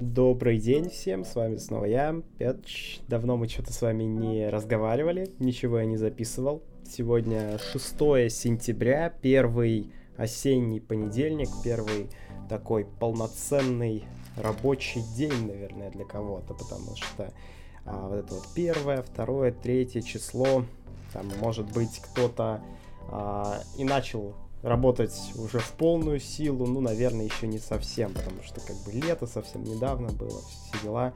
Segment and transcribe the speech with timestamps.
[0.00, 2.98] Добрый день всем, с вами снова я, Петч.
[3.06, 6.62] Давно мы что-то с вами не разговаривали, ничего я не записывал.
[6.88, 7.98] Сегодня 6
[8.32, 12.08] сентября, первый осенний понедельник, первый
[12.48, 14.02] такой полноценный
[14.36, 17.32] рабочий день, наверное, для кого-то, потому что
[17.84, 20.64] а, вот это вот первое, второе, третье число,
[21.12, 22.60] там, может быть, кто-то
[23.08, 28.60] а, и начал работать уже в полную силу, ну, наверное, еще не совсем, потому что
[28.60, 31.14] как бы лето совсем недавно было, все дела.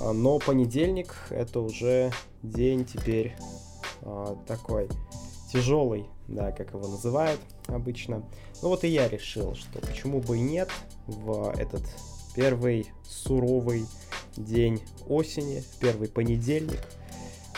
[0.00, 3.36] А, но понедельник это уже день теперь
[4.02, 4.88] э, такой
[5.52, 8.24] тяжелый, да, как его называют обычно.
[8.62, 10.70] Ну вот и я решил, что почему бы и нет
[11.06, 11.82] в этот
[12.34, 13.86] первый суровый
[14.36, 16.80] день осени, первый понедельник.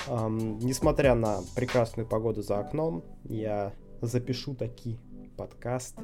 [0.06, 4.98] Эм, несмотря на прекрасную погоду за окном, я запишу таки
[5.36, 5.94] подкаст,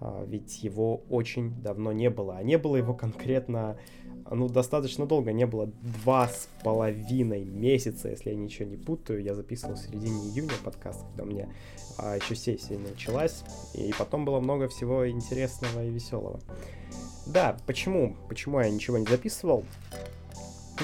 [0.00, 2.36] а, ведь его очень давно не было.
[2.36, 3.76] А не было его конкретно,
[4.30, 9.22] ну, достаточно долго, не было два с половиной месяца, если я ничего не путаю.
[9.22, 11.48] Я записывал в середине июня подкаст, когда у меня
[11.98, 13.42] а, еще сессия началась,
[13.74, 16.40] и потом было много всего интересного и веселого.
[17.26, 18.16] Да, почему?
[18.28, 19.64] Почему я ничего не записывал?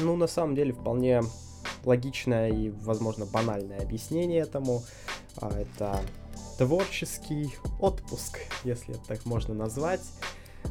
[0.00, 1.20] Ну, на самом деле, вполне
[1.84, 4.82] логичное и, возможно, банальное объяснение этому.
[5.36, 6.00] А, это
[6.62, 10.00] творческий отпуск, если это так можно назвать.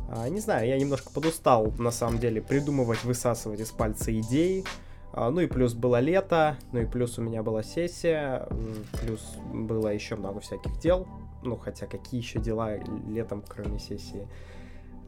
[0.10, 4.64] А, не знаю, я немножко подустал, на самом деле, придумывать, высасывать из пальца идеи.
[5.12, 8.48] А, ну и плюс было лето, ну и плюс у меня была сессия,
[9.02, 9.22] плюс
[9.54, 11.06] было еще много всяких дел.
[11.44, 12.78] Ну, хотя какие еще дела
[13.10, 14.30] летом, кроме сессии.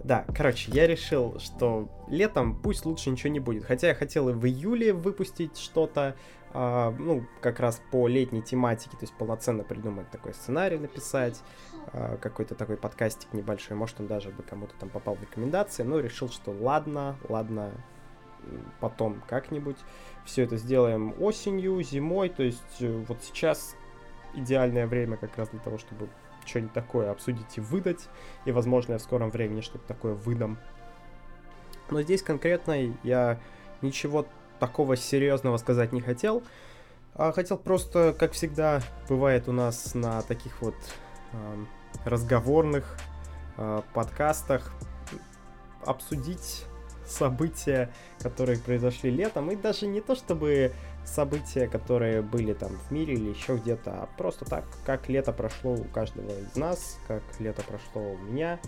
[0.03, 3.63] Да, короче, я решил, что летом пусть лучше ничего не будет.
[3.63, 6.17] Хотя я хотел и в июле выпустить что-то,
[6.53, 11.41] ну, как раз по летней тематике, то есть полноценно придумать такой сценарий, написать,
[11.93, 15.99] а, какой-то такой подкастик небольшой, может, он даже бы кому-то там попал в рекомендации, но
[15.99, 17.71] решил, что ладно, ладно,
[18.79, 19.77] потом как-нибудь.
[20.25, 23.75] Все это сделаем осенью, зимой, то есть э, вот сейчас
[24.33, 26.07] идеальное время как раз для того, чтобы
[26.45, 28.09] что-нибудь такое обсудить и выдать,
[28.45, 30.57] и, возможно, я в скором времени что-то такое выдам.
[31.89, 33.39] Но здесь конкретно я
[33.81, 34.25] ничего
[34.59, 36.43] такого серьезного сказать не хотел.
[37.15, 40.75] А хотел просто, как всегда бывает у нас на таких вот
[41.31, 41.65] э,
[42.05, 42.97] разговорных
[43.57, 44.73] э, подкастах,
[45.85, 46.65] обсудить
[47.05, 50.73] события, которые произошли летом, и даже не то чтобы
[51.05, 55.73] события, которые были там в мире или еще где-то, а просто так, как лето прошло
[55.73, 58.59] у каждого из нас, как лето прошло у меня,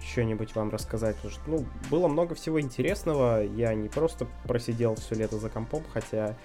[0.00, 1.16] что-нибудь вам рассказать.
[1.16, 3.42] Потому что, ну, было много всего интересного.
[3.42, 6.36] Я не просто просидел все лето за компом, хотя,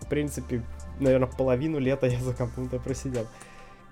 [0.00, 0.62] в принципе,
[1.00, 3.26] наверное, половину лета я за компом-то просидел.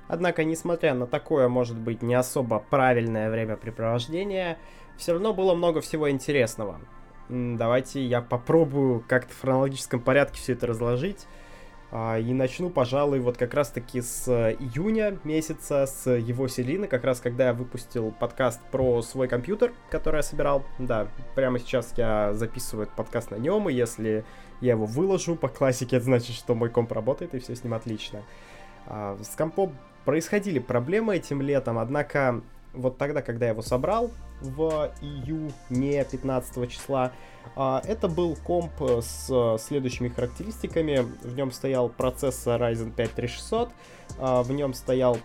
[0.09, 4.59] Однако, несмотря на такое, может быть, не особо правильное времяпрепровождение,
[4.97, 6.81] все равно было много всего интересного.
[7.29, 11.27] Давайте я попробую как-то в хронологическом порядке все это разложить.
[11.97, 17.21] А, и начну, пожалуй, вот как раз-таки с июня месяца, с его Селины, как раз
[17.21, 20.65] когда я выпустил подкаст про свой компьютер, который я собирал.
[20.81, 21.07] Да,
[21.37, 24.25] прямо сейчас я записываю этот подкаст на нем, и если
[24.61, 27.75] я его выложу по классике, это значит, что мой комп работает, и все с ним
[27.75, 28.23] отлично.
[28.87, 34.91] А, с компом происходили проблемы этим летом, однако вот тогда, когда я его собрал в
[35.01, 37.13] июне 15 числа,
[37.57, 41.07] это был комп с следующими характеристиками.
[41.23, 43.71] В нем стоял процессор Ryzen 5 3600,
[44.19, 45.19] а, в нем стоял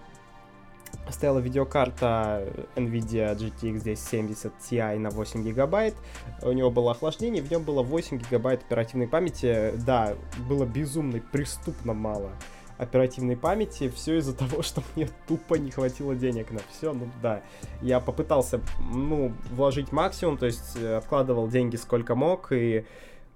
[1.10, 5.96] стояла видеокарта NVIDIA GTX 1070 Ti на 8 гигабайт.
[6.42, 9.74] У него было охлаждение, в нем было 8 гигабайт оперативной памяти.
[9.86, 10.16] Да,
[10.48, 12.32] было безумно, преступно мало
[12.80, 17.44] оперативной памяти, все из-за того, что мне тупо не хватило денег на все, ну да.
[17.82, 22.86] Я попытался, ну, вложить максимум, то есть э, откладывал деньги сколько мог, и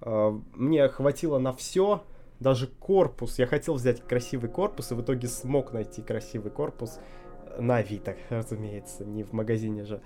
[0.00, 2.02] э, мне хватило на все,
[2.40, 3.38] даже корпус.
[3.38, 6.98] Я хотел взять красивый корпус, и в итоге смог найти красивый корпус
[7.58, 10.00] на Авито, разумеется, не в магазине же.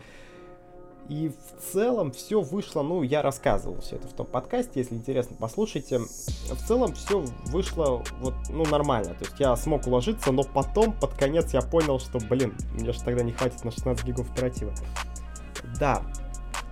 [1.09, 5.37] И в целом все вышло, ну, я рассказывал все это в том подкасте, если интересно,
[5.39, 6.01] послушайте.
[6.01, 9.15] В целом все вышло вот, ну, нормально.
[9.15, 13.03] То есть я смог уложиться, но потом, под конец, я понял, что, блин, мне же
[13.03, 14.73] тогда не хватит на 16 гигов оператива.
[15.81, 16.03] Да,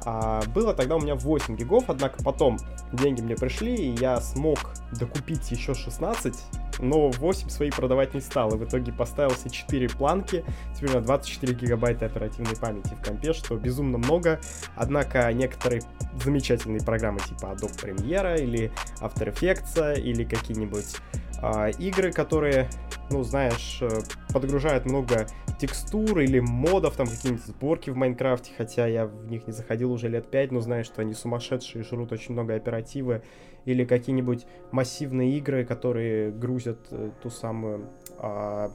[0.05, 2.59] а, было тогда у меня 8 гигов, однако потом
[2.93, 4.59] деньги мне пришли, и я смог
[4.93, 6.35] докупить еще 16,
[6.79, 10.45] но 8 свои продавать не стал, и в итоге поставил себе 4 планки,
[10.75, 14.41] теперь меня 24 гигабайта оперативной памяти в компе, что безумно много,
[14.75, 15.83] однако некоторые
[16.23, 20.97] замечательные программы типа Adobe Premiere или After Effects или какие-нибудь
[21.43, 22.69] а, игры, которые
[23.11, 23.89] ну, знаешь, э,
[24.33, 25.27] подгружает много
[25.61, 30.09] текстур или модов, там какие-нибудь сборки в Майнкрафте, хотя я в них не заходил уже
[30.09, 33.23] лет пять, но знаю, что они сумасшедшие, жрут очень много оперативы,
[33.67, 38.73] или какие-нибудь массивные игры, которые грузят э, ту самую а,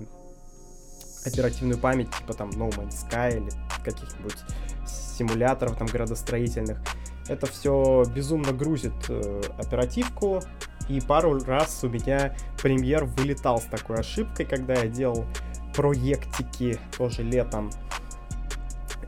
[1.26, 3.50] оперативную память, типа там No Man's Sky или
[3.84, 4.38] каких-нибудь
[4.86, 6.80] симуляторов там градостроительных.
[7.28, 10.42] Это все безумно грузит э, оперативку,
[10.90, 15.26] и пару раз у меня премьер вылетал с такой ошибкой, когда я делал
[15.74, 17.72] проектики тоже летом.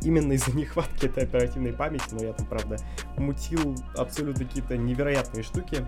[0.03, 2.77] Именно из-за нехватки этой оперативной памяти, но я там, правда,
[3.17, 5.85] мутил абсолютно какие-то невероятные штуки,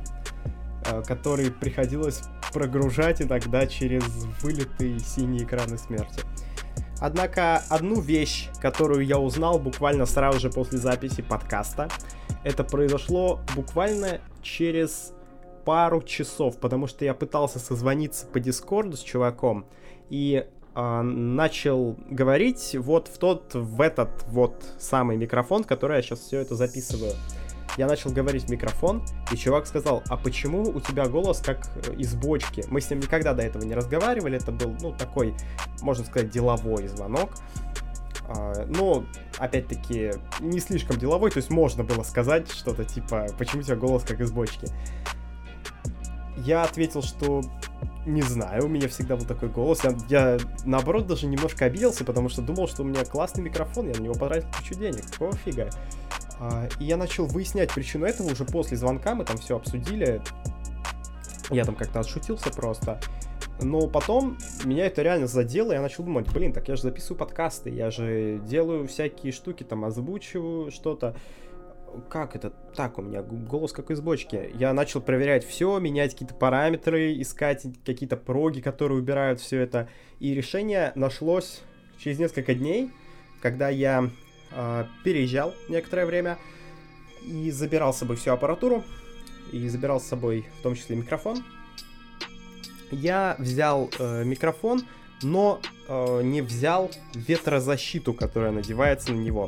[0.86, 2.22] э, которые приходилось
[2.54, 4.04] прогружать иногда через
[4.42, 6.22] вылитые синие экраны смерти.
[7.00, 11.90] Однако одну вещь, которую я узнал буквально сразу же после записи подкаста,
[12.44, 15.14] это произошло буквально через
[15.66, 19.66] пару часов, потому что я пытался созвониться по Дискорду с чуваком
[20.10, 26.20] и э, начал говорить вот в тот, в этот вот самый микрофон, который я сейчас
[26.20, 27.14] все это записываю.
[27.78, 31.96] Я начал говорить в микрофон, и чувак сказал, а почему у тебя голос как э,
[31.96, 32.64] из бочки?
[32.70, 35.34] Мы с ним никогда до этого не разговаривали, это был, ну, такой,
[35.82, 37.32] можно сказать, деловой звонок.
[38.28, 39.06] Uh, но,
[39.38, 44.04] опять-таки, не слишком деловой, то есть можно было сказать что-то типа, почему у тебя голос
[44.04, 44.68] как из бочки.
[46.38, 47.42] Я ответил, что
[48.06, 49.84] не знаю, у меня всегда был такой голос.
[49.84, 53.94] Я, я наоборот даже немножко обиделся, потому что думал, что у меня классный микрофон, я
[53.96, 55.10] на него потратил кучу денег.
[55.12, 55.70] Какого фига?
[56.40, 60.22] А, и я начал выяснять причину этого уже после звонка, мы там все обсудили.
[61.50, 63.00] Я там как-то отшутился просто.
[63.62, 67.18] Но потом меня это реально задело, и я начал думать, блин, так я же записываю
[67.18, 71.16] подкасты, я же делаю всякие штуки, там озвучиваю что-то
[72.10, 74.52] как это так у меня голос как из бочки.
[74.56, 79.90] Я начал проверять все, менять какие-то параметры, искать какие-то проги, которые убирают все это.
[80.20, 81.62] И решение нашлось
[81.98, 82.92] через несколько дней,
[83.42, 84.10] когда я
[84.52, 86.38] э, переезжал некоторое время
[87.24, 88.84] и забирал с собой всю аппаратуру,
[89.52, 91.44] и забирал с собой в том числе микрофон.
[92.92, 94.82] Я взял э, микрофон,
[95.22, 99.48] но э, не взял ветрозащиту, которая надевается на него.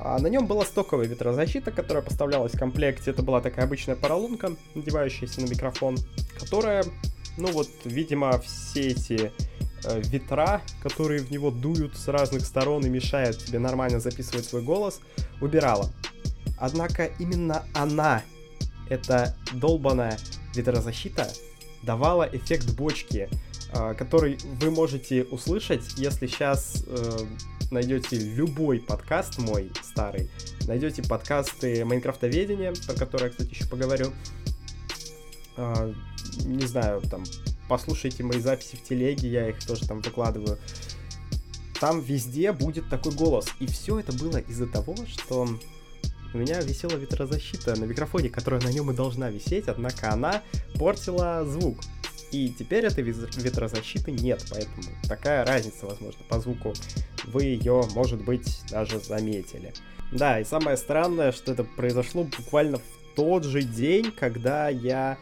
[0.00, 3.10] А на нем была стоковая ветрозащита, которая поставлялась в комплекте.
[3.10, 5.96] Это была такая обычная поролонка, надевающаяся на микрофон,
[6.38, 6.84] которая,
[7.36, 9.32] ну вот, видимо, все эти
[9.84, 14.62] э, ветра, которые в него дуют с разных сторон и мешают тебе нормально записывать свой
[14.62, 15.00] голос,
[15.40, 15.90] убирала.
[16.58, 18.22] Однако именно она,
[18.88, 20.16] эта долбаная
[20.54, 21.28] ветрозащита,
[21.82, 23.28] давала эффект бочки,
[23.72, 27.18] который вы можете услышать, если сейчас э,
[27.70, 30.30] найдете любой подкаст мой старый,
[30.66, 34.12] найдете подкасты Майнкрафтоведения, про которые я, кстати, еще поговорю.
[35.56, 35.92] А,
[36.44, 37.24] не знаю, там,
[37.68, 40.58] послушайте мои записи в телеге, я их тоже там выкладываю.
[41.80, 43.48] Там везде будет такой голос.
[43.60, 45.48] И все это было из-за того, что
[46.34, 50.42] у меня висела ветрозащита на микрофоне, которая на нем и должна висеть, однако она
[50.74, 51.78] портила звук.
[52.30, 56.74] И теперь этой ветрозащиты нет, поэтому такая разница, возможно, по звуку.
[57.24, 59.72] Вы ее, может быть, даже заметили.
[60.12, 62.82] Да, и самое странное, что это произошло буквально в
[63.14, 65.18] тот же день, когда я,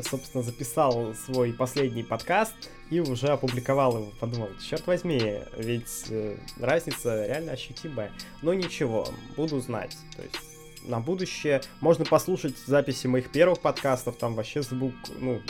[0.00, 2.54] собственно, записал свой последний подкаст
[2.90, 4.12] и уже опубликовал его.
[4.18, 8.12] Подумал, черт возьми, ведь э, разница реально ощутимая.
[8.42, 9.96] Но ничего, буду знать.
[10.16, 10.36] То есть
[10.84, 15.40] на будущее можно послушать записи моих первых подкастов, там вообще звук, ну,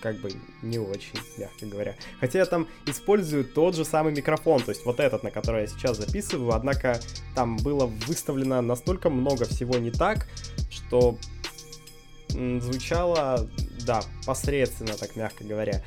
[0.00, 0.30] как бы
[0.62, 1.96] не очень, мягко говоря.
[2.20, 5.66] Хотя я там использую тот же самый микрофон, то есть вот этот, на который я
[5.66, 7.00] сейчас записываю, однако
[7.34, 10.26] там было выставлено настолько много всего не так,
[10.70, 11.18] что
[12.28, 13.48] звучало,
[13.86, 15.84] да, посредственно, так мягко говоря.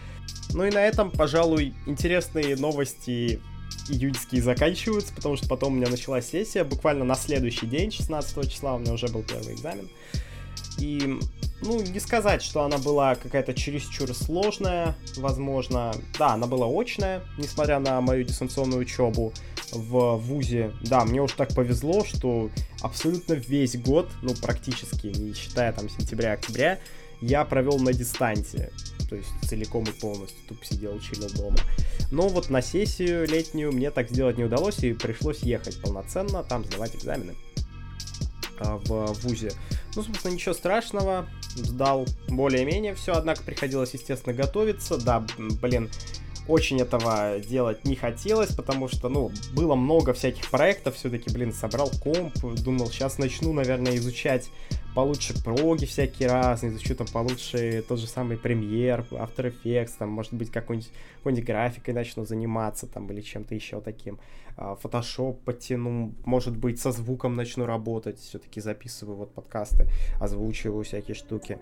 [0.53, 3.41] Ну и на этом, пожалуй, интересные новости
[3.89, 8.75] июньские заканчиваются, потому что потом у меня началась сессия, буквально на следующий день, 16 числа,
[8.75, 9.89] у меня уже был первый экзамен.
[10.79, 11.19] И,
[11.61, 15.93] ну, не сказать, что она была какая-то чересчур сложная, возможно.
[16.17, 19.33] Да, она была очная, несмотря на мою дистанционную учебу
[19.71, 20.71] в ВУЗе.
[20.81, 22.49] Да, мне уж так повезло, что
[22.81, 26.79] абсолютно весь год, ну, практически, не считая там сентября-октября,
[27.21, 28.71] я провел на дистанции.
[29.09, 31.57] То есть целиком и полностью тупо сидел, чилил дома.
[32.11, 36.65] Но вот на сессию летнюю мне так сделать не удалось, и пришлось ехать полноценно, там
[36.65, 37.35] сдавать экзамены.
[38.59, 39.51] А, в ВУЗе.
[39.95, 44.97] Ну, собственно, ничего страшного, сдал более-менее все, однако приходилось, естественно, готовиться.
[44.97, 45.25] Да,
[45.61, 45.89] блин,
[46.47, 51.91] очень этого делать не хотелось, потому что, ну, было много всяких проектов, все-таки, блин, собрал
[52.01, 54.49] комп, думал, сейчас начну, наверное, изучать
[54.95, 60.33] получше проги всякие разные, изучу там получше тот же самый премьер, After Effects, там, может
[60.33, 64.17] быть, какой-нибудь, какой-нибудь графикой начну заниматься, там, или чем-то еще таким.
[64.57, 69.87] Photoshop а, подтяну, может быть, со звуком начну работать, все-таки записываю вот подкасты,
[70.19, 71.59] озвучиваю всякие штуки.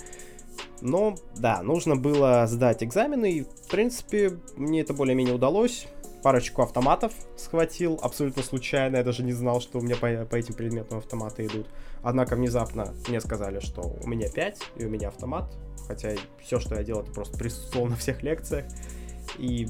[0.81, 5.87] Но, да, нужно было сдать экзамены, и, в принципе, мне это более-менее удалось
[6.25, 10.55] парочку автоматов схватил, абсолютно случайно, я даже не знал, что у меня по, по этим
[10.55, 11.67] предметам автоматы идут.
[12.01, 15.53] Однако внезапно мне сказали, что у меня 5 и у меня автомат,
[15.87, 18.65] хотя все, что я делал, это просто присутствовал на всех лекциях,
[19.37, 19.67] и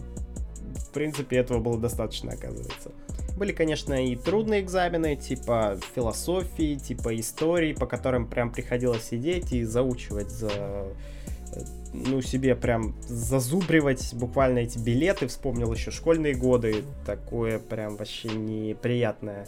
[0.75, 2.91] в принципе этого было достаточно, оказывается.
[3.35, 9.63] Были, конечно, и трудные экзамены, типа философии, типа истории, по которым прям приходилось сидеть и
[9.63, 10.51] заучивать за
[11.93, 15.27] ну, себе прям зазубривать буквально эти билеты.
[15.27, 16.83] Вспомнил еще школьные годы.
[17.05, 19.47] Такое прям вообще неприятное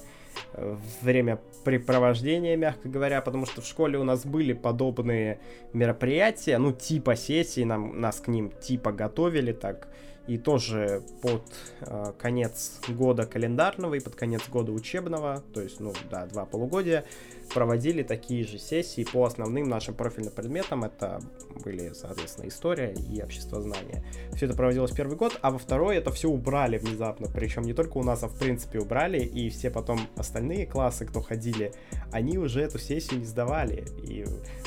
[0.53, 5.39] э, времяпрепровождение, мягко говоря, потому что в школе у нас были подобные
[5.73, 9.87] мероприятия, ну, типа сессии, нам, нас к ним типа готовили так,
[10.27, 11.43] и тоже под
[11.81, 17.05] э, конец года календарного и под конец года учебного, то есть, ну, да, два полугодия,
[17.53, 20.83] проводили такие же сессии по основным нашим профильным предметам.
[20.83, 21.21] Это
[21.63, 24.03] были, соответственно, история и общество знания.
[24.33, 27.27] Все это проводилось первый год, а во второй это все убрали внезапно.
[27.33, 31.21] Причем не только у нас, а в принципе убрали, и все потом остальные классы, кто
[31.21, 31.73] ходили,
[32.11, 33.85] они уже эту сессию не сдавали.
[34.03, 34.25] И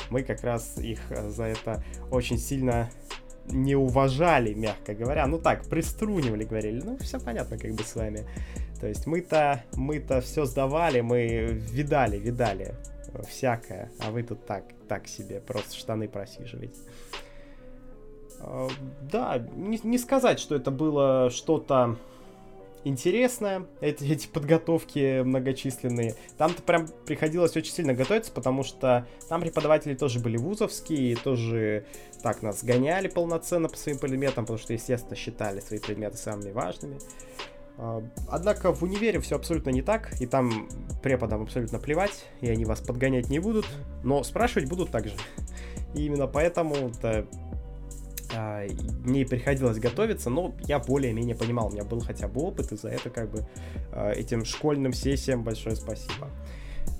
[0.09, 0.99] мы как раз их
[1.29, 2.89] за это очень сильно
[3.51, 5.27] не уважали, мягко говоря.
[5.27, 6.81] Ну так, приструнивали, говорили.
[6.83, 8.25] Ну, все понятно как бы с вами.
[8.79, 12.75] То есть мы-то, мы-то все сдавали, мы видали, видали
[13.27, 16.79] всякое, а вы тут так, так себе, просто штаны просиживаете.
[18.39, 18.69] А,
[19.01, 21.97] да, не, не сказать, что это было что-то
[22.83, 26.15] интересное, эти, эти подготовки многочисленные.
[26.37, 31.85] Там-то прям приходилось очень сильно готовиться, потому что там преподаватели тоже были вузовские, тоже
[32.21, 36.99] так нас гоняли полноценно по своим предметам, потому что, естественно, считали свои предметы самыми важными.
[37.77, 40.69] А, однако в универе все абсолютно не так, и там
[41.01, 43.65] преподам абсолютно плевать, и они вас подгонять не будут,
[44.03, 45.15] но спрашивать будут также.
[45.95, 47.25] И именно поэтому а,
[49.03, 52.89] мне приходилось готовиться, но я более-менее понимал, у меня был хотя бы опыт, и за
[52.89, 53.45] это как бы
[53.91, 56.29] а, этим школьным сессиям большое спасибо.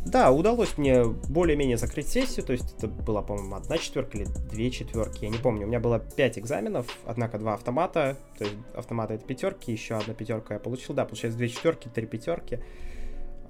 [0.05, 4.71] Да, удалось мне более-менее закрыть сессию, то есть это была, по-моему, одна четверка или две
[4.71, 5.65] четверки, я не помню.
[5.65, 10.13] У меня было пять экзаменов, однако два автомата, то есть автоматы это пятерки, еще одна
[10.13, 12.59] пятерка я получил, да, получается две четверки, три пятерки,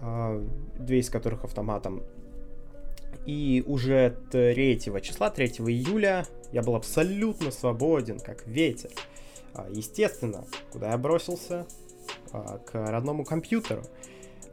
[0.01, 0.45] а,
[0.77, 2.03] две из которых автоматом.
[3.25, 8.89] И уже 3 числа, 3 июля, я был абсолютно свободен, как ветер.
[9.53, 11.65] А, естественно, куда я бросился?
[12.31, 13.83] А, к родному компьютеру.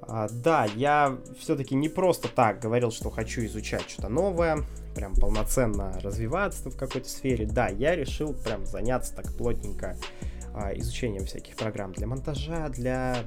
[0.03, 4.59] А, да, я все-таки не просто так говорил, что хочу изучать что-то новое,
[4.95, 7.47] прям полноценно развиваться в какой-то сфере.
[7.47, 9.97] Да, я решил прям заняться так плотненько
[10.75, 13.19] изучением всяких программ для монтажа, для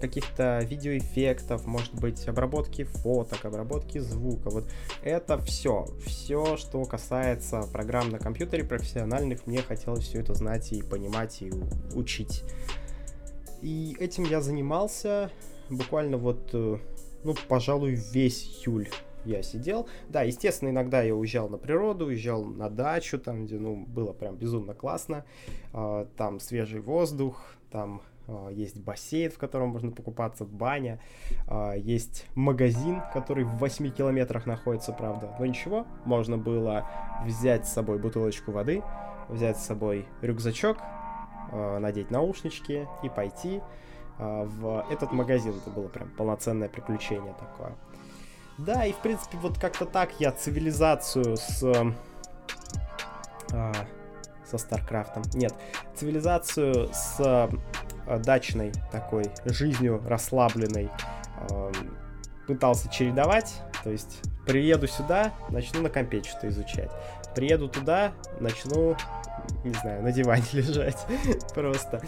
[0.00, 4.50] каких-то видеоэффектов, может быть, обработки фоток, обработки звука.
[4.50, 4.64] Вот
[5.02, 5.86] это все.
[6.04, 11.52] Все, что касается программ на компьютере профессиональных, мне хотелось все это знать и понимать, и
[11.94, 12.44] учить.
[13.62, 15.30] И этим я занимался
[15.68, 16.78] буквально вот, э,
[17.24, 18.88] ну, пожалуй, весь июль
[19.24, 19.88] я сидел.
[20.08, 24.36] Да, естественно, иногда я уезжал на природу, уезжал на дачу, там, где, ну, было прям
[24.36, 25.24] безумно классно.
[25.72, 28.02] А, там свежий воздух, там
[28.50, 31.00] есть бассейн, в котором можно покупаться, баня,
[31.46, 36.86] а, есть магазин, который в 8 километрах находится, правда, но ничего, можно было
[37.24, 38.82] взять с собой бутылочку воды,
[39.28, 40.78] взять с собой рюкзачок,
[41.52, 43.60] а, надеть наушнички и пойти
[44.18, 45.54] в этот магазин.
[45.56, 47.74] Это было прям полноценное приключение такое.
[48.58, 51.94] Да, и в принципе вот как-то так я цивилизацию с
[54.50, 55.22] со Старкрафтом.
[55.34, 55.54] Нет,
[55.94, 57.48] цивилизацию с
[58.10, 60.90] э, дачной такой жизнью расслабленной
[61.48, 61.72] э,
[62.48, 63.54] пытался чередовать.
[63.84, 66.90] То есть приеду сюда, начну на компе что-то изучать.
[67.36, 68.96] Приеду туда, начну,
[69.64, 70.98] не знаю, на диване лежать
[71.54, 72.02] просто.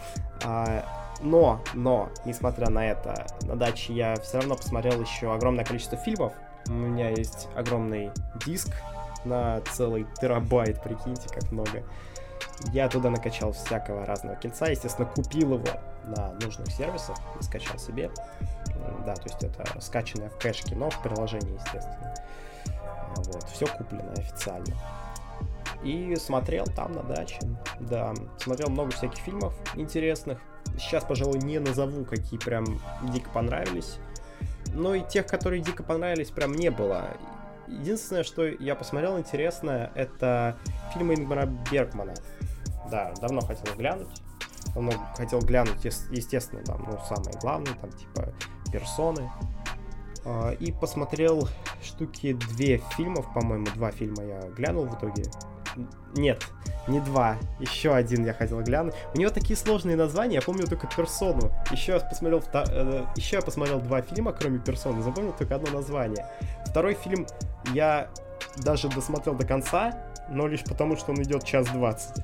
[0.44, 0.84] А,
[1.20, 6.32] но, но, несмотря на это, на даче я все равно посмотрел еще огромное количество фильмов.
[6.66, 8.10] У меня есть огромный
[8.44, 8.72] диск
[9.24, 11.84] на целый терабайт, прикиньте, как много.
[12.70, 15.66] Я туда накачал всякого разного кольца, естественно, купил его
[16.04, 18.10] на нужных сервисах и скачал себе.
[19.04, 22.14] Да, то есть это скачанное в кэшке, но в приложении, естественно.
[23.16, 24.74] Вот, все куплено официально.
[25.82, 27.38] и смотрел там на даче.
[27.80, 30.38] Да, смотрел много всяких фильмов интересных.
[30.78, 32.64] Сейчас, пожалуй, не назову, какие прям
[33.02, 33.98] дико понравились.
[34.72, 37.08] Но и тех, которые дико понравились, прям не было.
[37.66, 40.56] Единственное, что я посмотрел интересное, это
[40.92, 42.14] фильмы Ингмара Бергмана.
[42.92, 44.06] Да, давно хотел глянуть.
[44.74, 48.28] Давно хотел глянуть, естественно, там, ну, самое главное, там, типа,
[48.70, 49.30] персоны.
[50.26, 51.48] А, и посмотрел
[51.82, 55.24] штуки две фильмов, по-моему, два фильма я глянул в итоге.
[56.14, 56.46] Нет,
[56.86, 58.94] не два, еще один я хотел глянуть.
[59.14, 61.50] У него такие сложные названия, я помню только персону.
[61.70, 62.42] Еще я посмотрел.
[62.52, 66.26] Э, еще я посмотрел два фильма, кроме персоны, запомнил только одно название.
[66.66, 67.26] Второй фильм
[67.72, 68.10] я
[68.58, 69.92] даже досмотрел до конца,
[70.28, 72.22] но лишь потому, что он идет час двадцать.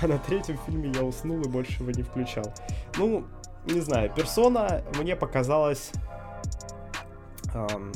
[0.00, 2.52] А на третьем фильме я уснул и больше его не включал.
[2.96, 3.26] Ну,
[3.66, 5.90] не знаю, персона мне показалась
[7.54, 7.92] эм,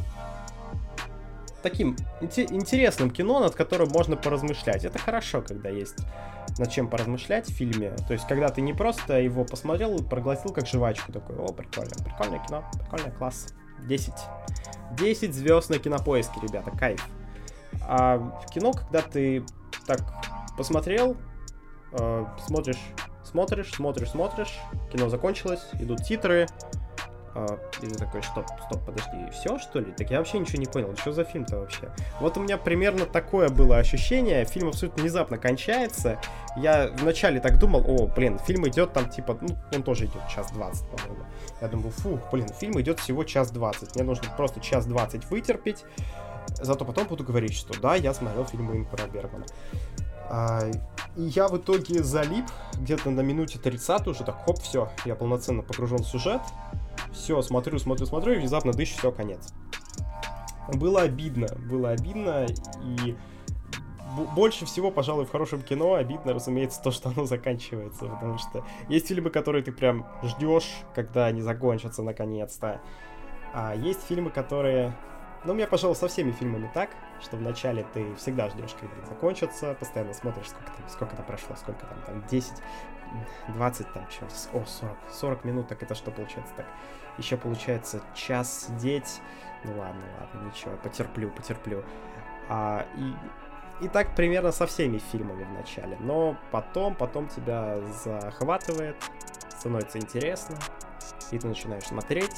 [1.63, 4.85] таким интересным кино, над которым можно поразмышлять.
[4.85, 5.97] Это хорошо, когда есть
[6.59, 7.91] над чем поразмышлять в фильме.
[8.07, 11.93] То есть, когда ты не просто его посмотрел и проглотил как жвачку, такой, о, прикольно,
[12.05, 13.49] прикольное кино, прикольный класс.
[13.89, 14.13] 10.
[14.93, 17.07] 10 звезд на кинопоиске, ребята, кайф.
[17.87, 19.45] А в кино, когда ты
[19.87, 20.01] так
[20.57, 21.17] посмотрел,
[21.93, 22.81] э, смотришь,
[23.25, 24.59] смотришь, смотришь, смотришь,
[24.93, 26.47] кино закончилось, идут титры,
[27.35, 29.91] Uh, и ты такой, стоп, стоп, подожди, все что ли?
[29.91, 31.91] Так я вообще ничего не понял, что за фильм-то вообще?
[32.21, 36.21] Вот у меня примерно такое было ощущение, фильм абсолютно внезапно кончается,
[36.57, 40.53] я вначале так думал, о, блин, фильм идет там типа, ну, он тоже идет час
[40.53, 41.25] двадцать, по-моему.
[41.61, 45.85] Я думаю, фу, блин, фильм идет всего час двадцать, мне нужно просто час двадцать вытерпеть,
[46.65, 49.47] зато потом буду говорить, что да, я смотрел фильм Ингмара Бергмана.
[50.29, 50.61] А,
[51.17, 55.63] и я в итоге залип где-то на минуте 30 уже так, хоп, все, я полноценно
[55.63, 56.41] погружен в сюжет.
[57.13, 59.53] Все, смотрю, смотрю, смотрю, и внезапно дышь, все, конец.
[60.73, 62.47] Было обидно, было обидно,
[62.83, 63.17] и
[64.35, 69.09] больше всего, пожалуй, в хорошем кино обидно, разумеется, то, что оно заканчивается, потому что есть
[69.09, 72.81] фильмы, которые ты прям ждешь, когда они закончатся наконец-то,
[73.53, 74.97] а есть фильмы, которые
[75.45, 79.05] ну, у меня, пожалуй, со всеми фильмами так, что вначале ты всегда ждешь, когда они
[79.07, 82.53] закончатся, постоянно смотришь, сколько там, сколько там прошло, сколько там, там, 10,
[83.49, 84.27] 20, там, что,
[84.59, 86.67] о, 40, 40 минут, так это что получается так?
[87.19, 89.21] Еще получается час сидеть,
[89.65, 91.85] ну ладно, ладно, ничего, потерплю, потерплю.
[92.49, 98.97] А, и, и так примерно со всеми фильмами в начале, но потом, потом тебя захватывает,
[99.51, 100.57] становится интересно,
[101.31, 102.33] и ты начинаешь смотреть,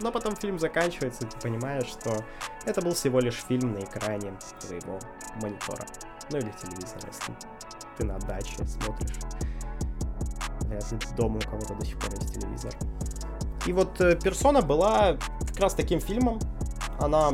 [0.00, 2.24] но потом фильм заканчивается, и ты понимаешь, что
[2.64, 4.98] это был всего лишь фильм на экране твоего
[5.40, 5.86] монитора.
[6.30, 7.34] Ну или телевизора, если
[7.96, 9.16] ты на даче смотришь.
[10.60, 12.72] Вряд ли дома у кого-то до сих пор есть телевизор.
[13.66, 16.38] И вот э, «Персона» была как раз таким фильмом.
[16.98, 17.32] Она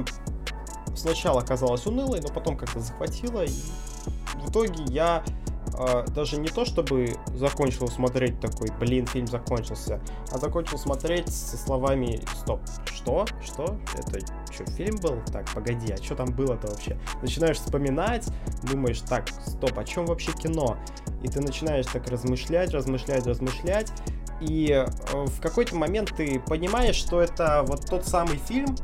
[0.97, 3.45] сначала казалась унылой, но потом как-то захватила.
[3.45, 3.55] И
[4.35, 5.25] в итоге я
[5.79, 10.01] э, даже не то чтобы закончил смотреть такой, блин, фильм закончился,
[10.33, 13.27] а закончил смотреть со словами «Стоп, что?
[13.43, 13.77] Что?
[13.95, 14.21] Это
[14.53, 15.21] что, фильм был?
[15.33, 18.27] Так, погоди, а что там было-то вообще?» Начинаешь вспоминать,
[18.63, 20.77] думаешь, так, стоп, о чем вообще кино?
[21.23, 23.93] И ты начинаешь так размышлять, размышлять, размышлять,
[24.41, 28.75] и э, в какой-то момент ты понимаешь, что это вот тот самый фильм,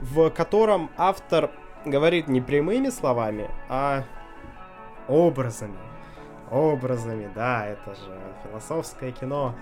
[0.00, 1.50] в котором автор
[1.84, 4.04] говорит не прямыми словами, а
[5.08, 5.78] образами
[6.50, 9.54] образами, да, это же философское кино.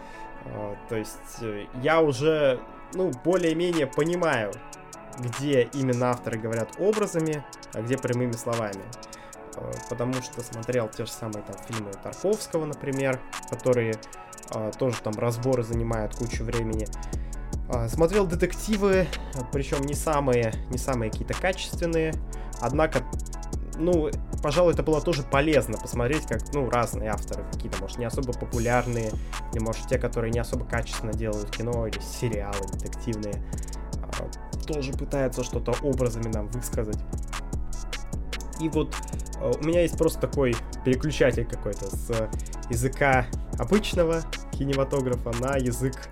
[0.88, 2.60] То есть э, я уже,
[2.94, 4.52] ну, более-менее понимаю,
[5.18, 8.84] где именно авторы говорят образами, а где прямыми словами.
[9.56, 13.20] А, потому что смотрел те же самые там фильмы Тарковского, например,
[13.50, 13.94] которые
[14.78, 16.86] тоже там разборы занимают кучу времени.
[17.88, 19.08] Смотрел детективы,
[19.52, 22.14] причем не самые, не самые какие-то качественные,
[22.60, 23.02] однако
[23.78, 24.10] ну,
[24.42, 29.10] пожалуй, это было тоже полезно посмотреть, как, ну, разные авторы какие-то, может, не особо популярные,
[29.52, 33.42] или, может, те, которые не особо качественно делают кино или сериалы детективные,
[34.02, 36.98] а, тоже пытаются что-то образами нам высказать.
[38.60, 38.94] И вот
[39.38, 42.28] а, у меня есть просто такой переключатель какой-то с
[42.70, 43.26] языка
[43.58, 46.08] обычного кинематографа на язык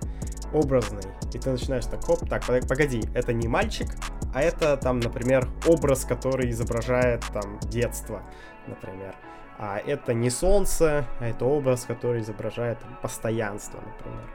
[0.53, 1.03] образный.
[1.33, 3.89] И ты начинаешь так, хоп, так, погоди, это не мальчик,
[4.33, 8.21] а это там, например, образ, который изображает там детство,
[8.67, 9.15] например.
[9.57, 14.29] А это не солнце, а это образ, который изображает там, постоянство, например.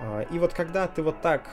[0.00, 1.48] А, и вот когда ты вот так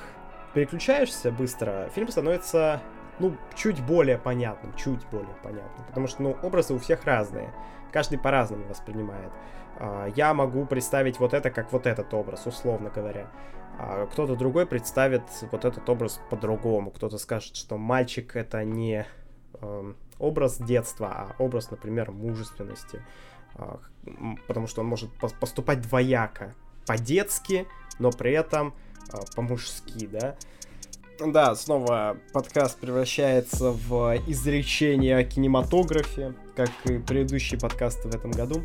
[0.53, 2.81] переключаешься быстро, фильм становится,
[3.19, 5.85] ну, чуть более понятным, чуть более понятным.
[5.87, 7.53] Потому что, ну, образы у всех разные.
[7.91, 9.31] Каждый по-разному воспринимает.
[9.77, 13.29] А, я могу представить вот это как вот этот образ, условно говоря
[13.77, 16.91] а кто-то другой представит вот этот образ по-другому.
[16.91, 19.05] Кто-то скажет, что мальчик это не
[19.53, 23.01] э, образ детства, а образ, например, мужественности.
[23.55, 23.79] А,
[24.47, 25.09] потому что он может
[25.39, 26.55] поступать двояко.
[26.87, 27.67] По-детски,
[27.99, 28.73] но при этом
[29.11, 30.35] а, по-мужски, да.
[31.19, 38.63] Да, снова подкаст превращается в изречение о кинематографе, как и предыдущие подкасты в этом году.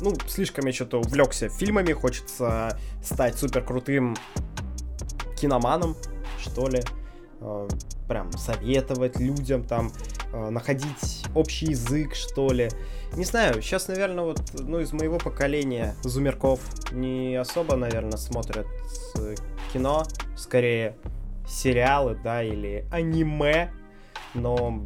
[0.00, 4.16] Ну, слишком я что-то увлекся фильмами, хочется стать супер крутым
[5.36, 5.96] киноманом,
[6.38, 6.82] что ли.
[7.40, 7.68] Э,
[8.08, 9.92] прям советовать людям, там,
[10.32, 12.68] э, находить общий язык, что ли.
[13.14, 16.60] Не знаю, сейчас, наверное, вот, ну, из моего поколения зумерков
[16.90, 18.66] не особо, наверное, смотрят
[19.16, 19.34] э,
[19.72, 20.04] кино,
[20.36, 20.96] скорее
[21.46, 23.72] сериалы, да, или аниме,
[24.34, 24.82] но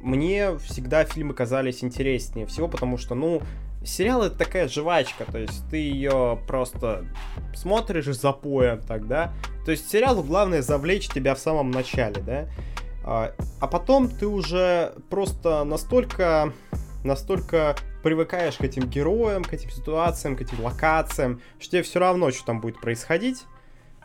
[0.00, 3.40] мне всегда фильмы казались интереснее всего, потому что, ну,
[3.84, 7.06] сериал это такая жвачка, то есть ты ее просто
[7.54, 9.32] смотришь за поем тогда.
[9.64, 12.48] То есть сериалу главное завлечь тебя в самом начале, да.
[13.04, 16.52] А, а потом ты уже просто настолько,
[17.04, 22.30] настолько привыкаешь к этим героям, к этим ситуациям, к этим локациям, что тебе все равно,
[22.30, 23.44] что там будет происходить.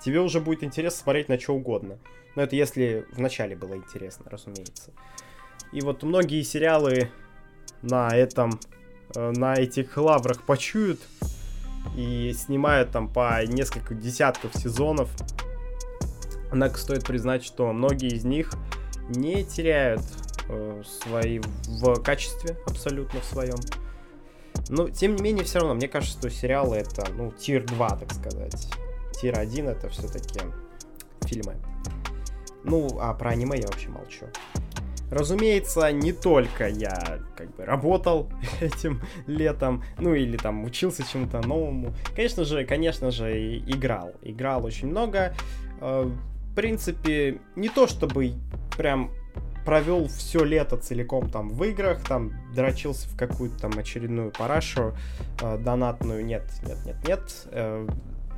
[0.04, 1.98] Тебе уже будет интересно смотреть на что угодно.
[2.36, 4.92] Но это если в начале было интересно, разумеется.
[5.72, 7.10] И вот многие сериалы
[7.82, 8.60] на этом
[9.16, 11.00] на этих лаврах почуют
[11.96, 15.10] и снимают там по несколько десятков сезонов.
[16.52, 18.52] Однако стоит признать, что многие из них
[19.10, 20.02] не теряют
[20.50, 23.58] э, свои в качестве абсолютно в своем.
[24.70, 28.14] Но, тем не менее, все равно, мне кажется, что сериалы это, ну, тир 2, так
[28.14, 28.68] сказать.
[29.22, 30.42] Тир 1 это все-таки
[31.24, 31.56] фильмы.
[32.64, 34.26] Ну, а про аниме я вообще молчу.
[35.10, 38.30] Разумеется, не только я как бы работал
[38.62, 41.94] этим летом, ну или там учился чему-то новому.
[42.16, 44.14] Конечно же, конечно же, играл.
[44.22, 45.34] Играл очень много.
[45.80, 48.34] Э, в принципе, не то чтобы
[48.78, 49.12] прям
[49.68, 54.96] провел все лето целиком там в играх, там дрочился в какую-то там очередную парашу
[55.42, 56.26] э, донатную.
[56.26, 57.48] Нет, нет, нет, нет.
[57.52, 57.88] Э,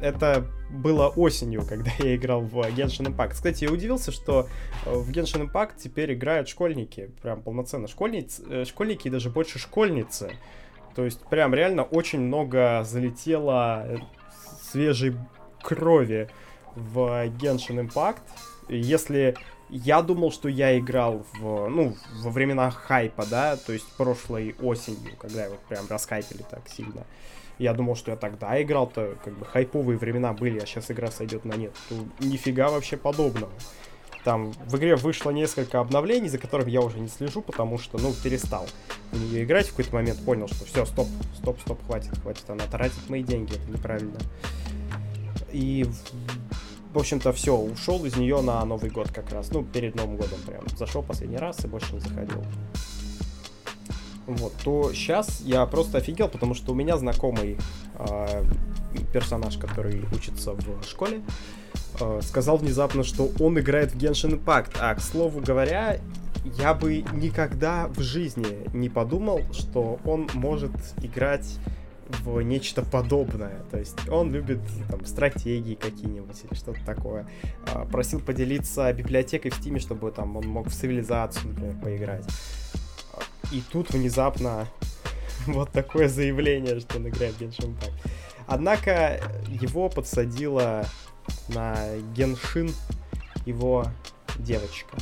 [0.02, 3.32] это было осенью, когда я играл в Genshin Impact.
[3.32, 4.48] Кстати, я удивился, что
[4.86, 9.60] э, в Genshin Impact теперь играют школьники, прям полноценно школьницы, э, школьники и даже больше
[9.60, 10.32] школьницы.
[10.96, 13.98] То есть прям реально очень много залетело э,
[14.72, 15.16] свежей
[15.62, 16.30] крови
[16.76, 18.22] в Genshin Impact.
[18.70, 19.36] Если
[19.70, 25.16] я думал, что я играл в, ну, во времена хайпа, да, то есть прошлой осенью,
[25.18, 27.06] когда его прям расхайпили так сильно.
[27.60, 31.44] Я думал, что я тогда играл-то, как бы хайповые времена были, а сейчас игра сойдет
[31.44, 31.74] на нет.
[31.90, 33.52] Тут нифига вообще подобного.
[34.24, 38.14] Там в игре вышло несколько обновлений, за которыми я уже не слежу, потому что, ну,
[38.24, 38.66] перестал
[39.12, 42.66] в нее играть в какой-то момент, понял, что все, стоп, стоп, стоп, хватит, хватит, она
[42.66, 44.18] тратит мои деньги, это неправильно.
[45.52, 45.86] И,
[46.94, 50.40] в общем-то, все, ушел из нее на Новый год как раз, ну, перед Новым годом
[50.46, 50.64] прям.
[50.78, 52.44] Зашел последний раз и больше не заходил
[54.36, 57.58] вот, то сейчас я просто офигел, потому что у меня знакомый
[57.98, 58.44] э,
[59.12, 61.22] персонаж, который учится в школе,
[62.00, 64.78] э, сказал внезапно, что он играет в Genshin Impact.
[64.80, 66.00] А, к слову говоря,
[66.58, 71.58] я бы никогда в жизни не подумал, что он может играть
[72.24, 73.60] в нечто подобное.
[73.72, 77.28] То есть он любит там, стратегии какие-нибудь или что-то такое.
[77.74, 82.26] А, просил поделиться библиотекой в Стиме, чтобы там он мог в цивилизацию, например, поиграть.
[83.52, 84.68] И тут внезапно
[85.48, 87.94] вот такое заявление, что он играет Genshin Impact.
[88.48, 90.86] Однако его подсадила
[91.50, 91.76] на
[92.16, 92.72] Геншин
[93.46, 93.86] его
[94.38, 94.98] девочка.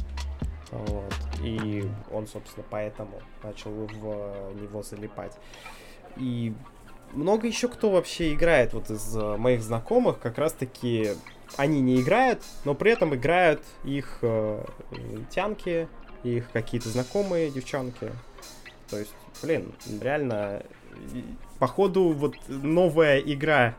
[0.72, 1.14] Вот.
[1.42, 5.34] И он, собственно, поэтому начал в него залипать.
[6.18, 6.54] И
[7.14, 11.12] много еще кто вообще играет вот из э, моих знакомых, как раз таки
[11.56, 14.66] они не играют, но при этом играют их э,
[15.30, 15.88] тянки,
[16.24, 18.12] их какие-то знакомые девчонки,
[18.90, 20.64] то есть, блин, реально,
[21.60, 23.76] походу, вот новая игра,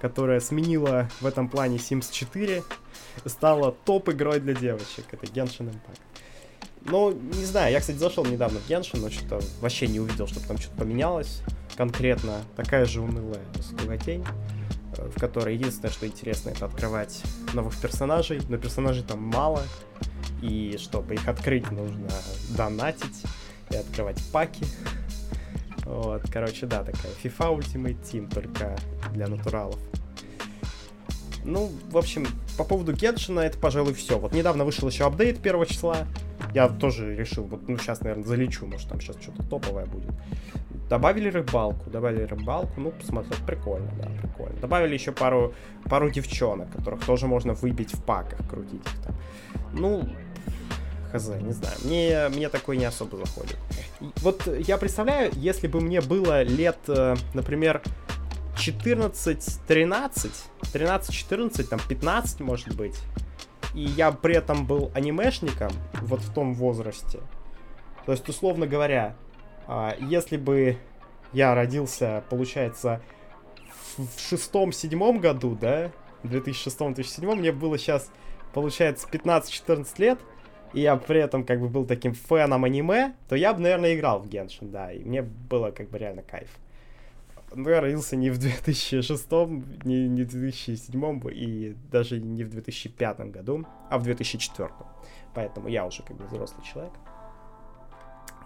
[0.00, 2.62] которая сменила в этом плане Sims 4,
[3.26, 5.06] стала топ-игрой для девочек.
[5.10, 6.00] Это Genshin Impact.
[6.84, 10.46] Ну, не знаю, я, кстати, зашел недавно в Genshin, но что-то вообще не увидел, чтобы
[10.46, 11.42] там что-то поменялось.
[11.76, 14.24] Конкретно такая же унылая скуготень,
[14.96, 17.22] э, в которой единственное, что интересно, это открывать
[17.54, 19.62] новых персонажей, но персонажей там мало,
[20.42, 22.10] и чтобы их открыть, нужно
[22.56, 23.22] донатить
[23.72, 24.64] и открывать паки.
[25.84, 28.76] Вот, короче, да, такая FIFA Ultimate Team, только
[29.12, 29.78] для натуралов.
[31.44, 34.18] Ну, в общем, по поводу Геншина это, пожалуй, все.
[34.18, 36.06] Вот недавно вышел еще апдейт первого числа.
[36.54, 40.12] Я тоже решил, вот, ну, сейчас, наверное, залечу, может, там сейчас что-то топовое будет.
[40.88, 44.60] Добавили рыбалку, добавили рыбалку, ну, посмотрел, прикольно, да, прикольно.
[44.60, 45.54] Добавили еще пару,
[45.84, 49.16] пару девчонок, которых тоже можно выбить в паках, крутить их там.
[49.72, 50.08] Ну,
[51.12, 51.76] хз, не знаю.
[51.84, 53.56] Мне, мне такой не особо заходит.
[54.16, 57.82] Вот я представляю, если бы мне было лет, э, например,
[58.56, 60.32] 14, 13,
[60.72, 62.98] 13, 14, там 15, может быть,
[63.74, 65.72] и я при этом был анимешником,
[66.02, 67.20] вот в том возрасте.
[68.06, 69.16] То есть, условно говоря,
[69.66, 70.76] а, если бы
[71.32, 73.00] я родился, получается,
[73.96, 75.92] в шестом-седьмом году, да,
[76.24, 78.10] 2006-2007, мне было сейчас,
[78.52, 80.18] получается, 15-14 лет,
[80.72, 84.20] и я при этом как бы был таким фэном аниме, то я бы, наверное, играл
[84.20, 86.48] в Геншин, да, и мне было как бы реально кайф.
[87.54, 89.30] Но я родился не в 2006,
[89.84, 94.70] не, не в 2007 и даже не в 2005 году, а в 2004.
[95.34, 96.92] Поэтому я уже как бы взрослый человек.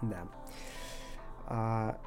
[0.01, 0.27] Да.
[1.45, 1.97] А,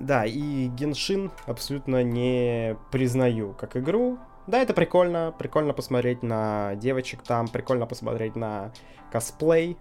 [0.00, 4.18] да, и Геншин абсолютно не признаю как игру.
[4.46, 5.34] Да, это прикольно.
[5.38, 8.72] Прикольно посмотреть на девочек там, прикольно посмотреть на
[9.10, 9.76] косплей.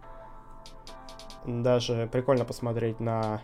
[1.46, 3.42] Даже прикольно посмотреть на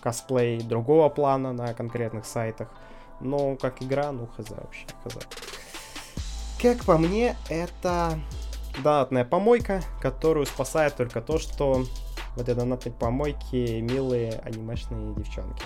[0.00, 2.68] косплей другого плана на конкретных сайтах.
[3.20, 5.18] Но как игра, ну хз вообще, хз.
[6.60, 8.18] Как по мне, это
[8.82, 11.84] донатная помойка, которую спасает только то, что
[12.36, 15.64] в этой донатной помойке милые анимешные девчонки.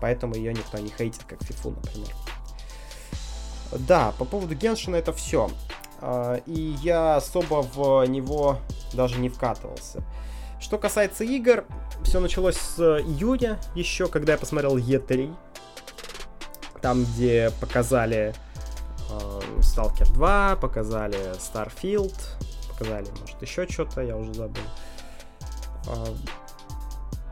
[0.00, 2.14] Поэтому ее никто не хейтит, как Фифу, например.
[3.72, 5.50] Да, по поводу Геншина это все.
[6.00, 8.58] А, и я особо в него
[8.92, 10.02] даже не вкатывался.
[10.60, 11.64] Что касается игр,
[12.02, 15.34] все началось с июня еще, когда я посмотрел E3.
[16.80, 18.34] Там, где показали
[19.10, 22.14] э, Stalker 2, показали Starfield,
[22.68, 24.62] показали, может, еще что-то, я уже забыл.
[25.86, 26.06] Э,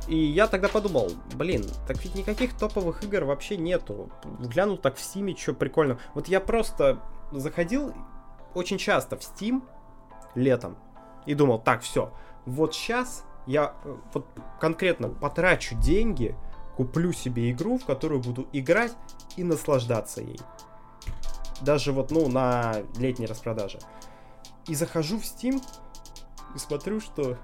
[0.08, 4.10] и я тогда подумал, блин, так ведь никаких топовых игр вообще нету.
[4.38, 5.98] Глянул так в Steam, что прикольно.
[6.14, 7.00] Вот я просто
[7.32, 7.92] заходил
[8.56, 9.62] очень часто в Steam
[10.34, 10.76] летом
[11.26, 12.12] и думал, так, все,
[12.46, 14.26] вот сейчас я э, вот
[14.60, 16.34] конкретно потрачу деньги,
[16.76, 18.92] куплю себе игру, в которую буду играть
[19.36, 20.40] и наслаждаться ей.
[21.60, 23.78] Даже вот, ну, на летней распродаже.
[24.66, 25.62] И захожу в Steam
[26.54, 27.38] и смотрю, что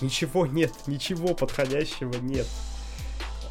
[0.00, 2.46] ничего нет, ничего подходящего нет.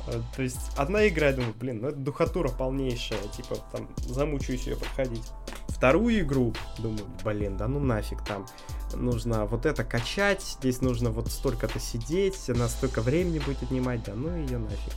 [0.08, 4.68] А, то есть одна игра, я думаю, блин, ну это духотура полнейшая, типа там замучаюсь
[4.68, 5.24] ее проходить.
[5.68, 8.46] Вторую игру, думаю, блин, да ну нафиг там.
[8.94, 14.14] Нужно вот это качать, здесь нужно вот столько-то сидеть, она столько времени будет отнимать, да
[14.14, 14.94] ну ее нафиг.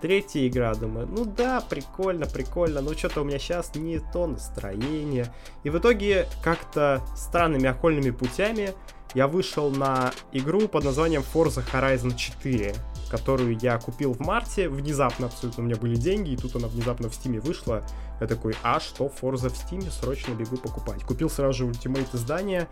[0.00, 5.32] Третья игра, думаю, ну да, прикольно, прикольно, но что-то у меня сейчас не то настроение.
[5.64, 8.74] И в итоге как-то странными окольными путями
[9.14, 12.76] я вышел на игру под названием Forza Horizon 4,
[13.10, 17.08] которую я купил в марте, внезапно абсолютно у меня были деньги, и тут она внезапно
[17.08, 17.82] в Стиме вышла.
[18.20, 21.04] Я такой, а что, Forza в Стиме, срочно бегу покупать.
[21.04, 22.68] Купил сразу же ультимейт издания,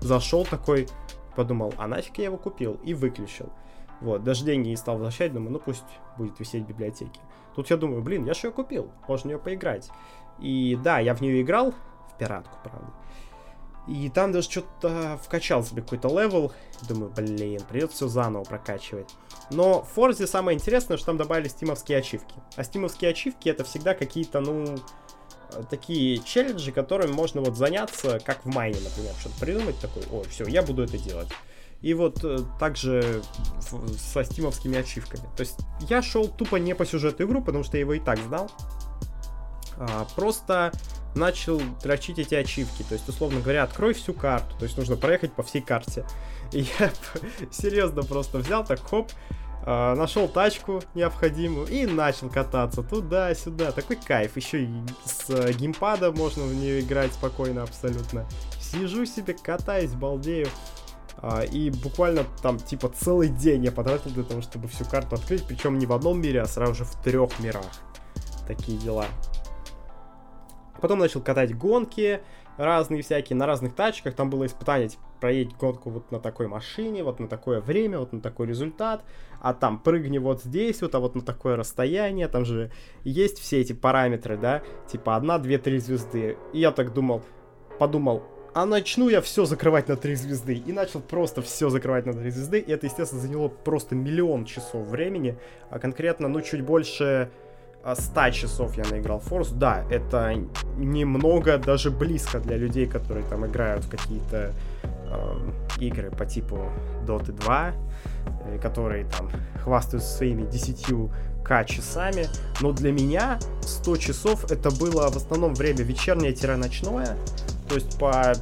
[0.00, 0.88] зашел такой,
[1.34, 3.50] подумал, а нафиг я его купил, и выключил.
[4.00, 5.84] Вот, даже деньги не стал возвращать, думаю, ну пусть
[6.18, 7.20] будет висеть в библиотеке.
[7.54, 9.90] Тут я думаю, блин, я же ее купил, можно ее поиграть.
[10.38, 11.72] И да, я в нее играл,
[12.12, 12.88] в пиратку, правда.
[13.86, 16.52] И там даже что-то вкачал себе какой-то level.
[16.88, 19.14] Думаю, блин, придется все заново прокачивать.
[19.50, 22.34] Но в Forza самое интересное, что там добавили стимовские ачивки.
[22.56, 24.76] А стимовские ачивки это всегда какие-то, ну,
[25.70, 30.46] такие челленджи, которыми можно вот заняться, как в майне, например, что-то придумать такой, ой, все,
[30.46, 31.28] я буду это делать.
[31.82, 33.22] И вот э, также
[33.60, 35.28] со стимовскими ачивками.
[35.36, 38.18] То есть я шел тупо не по сюжету игру, потому что я его и так
[38.18, 38.50] знал.
[39.78, 40.72] А, просто
[41.16, 42.82] начал дрочить эти ачивки.
[42.82, 44.56] То есть, условно говоря, открой всю карту.
[44.58, 46.06] То есть нужно проехать по всей карте.
[46.52, 46.90] И я
[47.50, 49.10] серьезно просто взял так, хоп,
[49.64, 53.72] э, нашел тачку необходимую и начал кататься туда-сюда.
[53.72, 54.36] Такой кайф.
[54.36, 54.70] Еще и
[55.04, 58.26] с геймпада можно в нее играть спокойно абсолютно.
[58.60, 60.48] Сижу себе, катаюсь, балдею.
[61.18, 65.44] А, и буквально там типа целый день я потратил для того, чтобы всю карту открыть.
[65.46, 67.66] Причем не в одном мире, а сразу же в трех мирах.
[68.46, 69.06] Такие дела.
[70.80, 72.20] Потом начал катать гонки
[72.56, 74.14] разные всякие, на разных тачках.
[74.14, 78.12] Там было испытание, типа, проедь гонку вот на такой машине, вот на такое время, вот
[78.12, 79.04] на такой результат.
[79.40, 82.28] А там прыгни вот здесь, вот, а вот на такое расстояние.
[82.28, 82.70] Там же
[83.04, 84.62] есть все эти параметры, да?
[84.90, 86.36] Типа 1, 2, 3 звезды.
[86.52, 87.22] И я так думал,
[87.78, 88.22] подумал,
[88.54, 90.54] а начну я все закрывать на 3 звезды.
[90.54, 92.58] И начал просто все закрывать на 3 звезды.
[92.58, 95.38] И это, естественно, заняло просто миллион часов времени.
[95.68, 97.30] А конкретно, ну, чуть больше
[97.94, 99.54] 100 часов я наиграл в Force.
[99.54, 100.34] Да, это
[100.76, 106.58] немного, даже близко для людей, которые там играют в какие-то э, игры по типу
[107.06, 107.72] Dota 2,
[108.46, 109.30] э, которые там
[109.62, 112.26] хвастаются своими 10к часами.
[112.60, 117.16] Но для меня 100 часов это было в основном время вечернее-ночное.
[117.68, 118.34] То есть по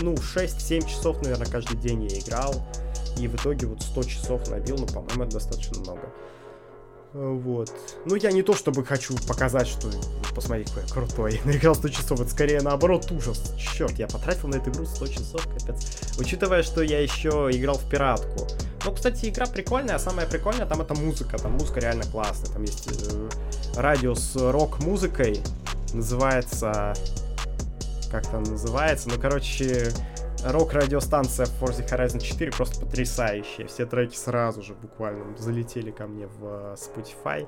[0.00, 2.54] ну, 6-7 часов, наверное, каждый день я играл.
[3.18, 6.08] И в итоге вот 100 часов набил, ну, по-моему, это достаточно много.
[7.12, 7.72] Вот.
[8.06, 9.90] Ну, я не то чтобы хочу показать, что
[10.34, 11.40] посмотри, какой я крутой.
[11.44, 12.20] Наиграл 100 часов.
[12.20, 13.52] Это скорее наоборот ужас.
[13.58, 16.16] Черт, я потратил на эту игру 100 часов, капец.
[16.18, 18.46] Учитывая, что я еще играл в пиратку.
[18.84, 21.36] Ну, кстати, игра прикольная, а самое прикольное там это музыка.
[21.36, 22.52] Там музыка реально классная.
[22.52, 23.28] Там есть э,
[23.76, 25.40] радио с рок-музыкой.
[25.92, 26.94] Называется...
[28.10, 29.08] Как там называется?
[29.08, 29.92] Ну, короче,
[30.44, 33.66] рок-радиостанция Forza Horizon 4 просто потрясающая.
[33.66, 37.46] Все треки сразу же буквально залетели ко мне в э, Spotify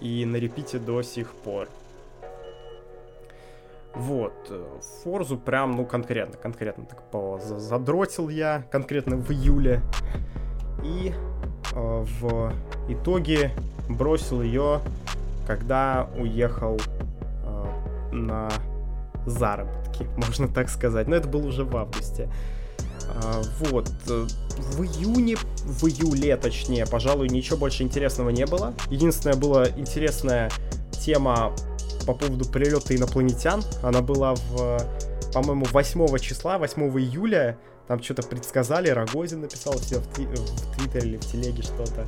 [0.00, 1.68] и на репите до сих пор.
[3.94, 4.52] Вот,
[5.02, 7.02] Форзу прям, ну, конкретно, конкретно так
[7.40, 9.82] задротил я, конкретно в июле.
[10.84, 11.12] И
[11.74, 12.52] э, в
[12.88, 13.50] итоге
[13.88, 14.80] бросил ее,
[15.46, 18.48] когда уехал э, на
[19.28, 21.08] заработки, можно так сказать.
[21.08, 22.28] Но это было уже в августе.
[23.10, 23.90] А, вот.
[24.08, 24.26] Э,
[24.58, 28.74] в июне, в июле точнее, пожалуй, ничего больше интересного не было.
[28.90, 30.50] Единственная была интересная
[30.90, 31.52] тема
[32.06, 33.62] по поводу прилета инопланетян.
[33.82, 34.80] Она была в,
[35.32, 37.58] по-моему, 8 числа, 8 июля.
[37.86, 42.04] Там что-то предсказали, Рогозин написал себе в, тви- в Твиттере или в Телеге что-то,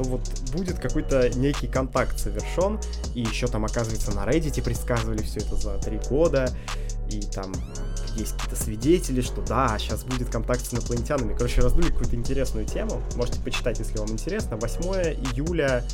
[0.00, 2.78] что вот будет какой-то некий контакт совершен,
[3.14, 6.50] и еще там, оказывается, на Reddit предсказывали все это за три года,
[7.10, 7.52] и там
[8.16, 11.34] есть какие-то свидетели, что да, сейчас будет контакт с инопланетянами.
[11.34, 13.02] Короче, раздули какую-то интересную тему.
[13.16, 14.56] Можете почитать, если вам интересно.
[14.56, 14.82] 8
[15.34, 15.84] июля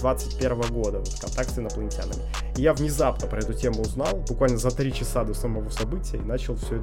[0.00, 0.98] 2021 года.
[0.98, 2.22] Вот, контакт с инопланетянами.
[2.56, 6.22] И я внезапно про эту тему узнал, буквально за 3 часа до самого события, и
[6.22, 6.82] начал все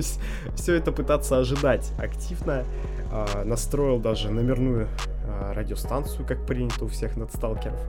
[0.56, 2.64] все это пытаться ожидать активно.
[3.10, 4.88] А, настроил даже номерную
[5.26, 7.80] радиостанцию, как принято у всех надсталкеров.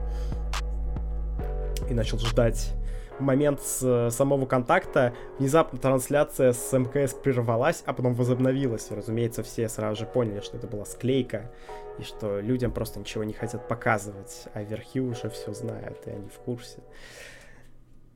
[1.88, 2.74] И начал ждать
[3.18, 8.90] момент с э, самого контакта внезапно трансляция с МКС прервалась, а потом возобновилась.
[8.90, 11.50] Разумеется, все сразу же поняли, что это была склейка,
[11.98, 16.28] и что людям просто ничего не хотят показывать, а верхи уже все знают, и они
[16.28, 16.78] в курсе.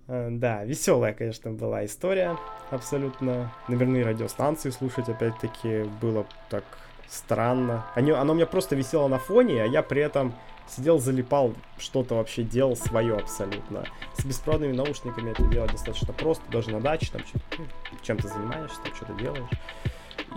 [0.09, 2.37] Э, да, веселая, конечно, была история,
[2.70, 3.52] абсолютно.
[3.68, 6.64] Номерные радиостанции слушать, опять-таки, было так
[7.09, 7.87] странно.
[7.94, 10.35] Они, оно у меня просто висело на фоне, а я при этом
[10.68, 13.85] сидел, залипал, что-то вообще делал свое абсолютно.
[14.16, 17.23] С беспроводными наушниками это делать достаточно просто, даже на даче, там
[17.59, 17.64] ну,
[18.03, 19.51] чем то занимаешься, там что-то делаешь.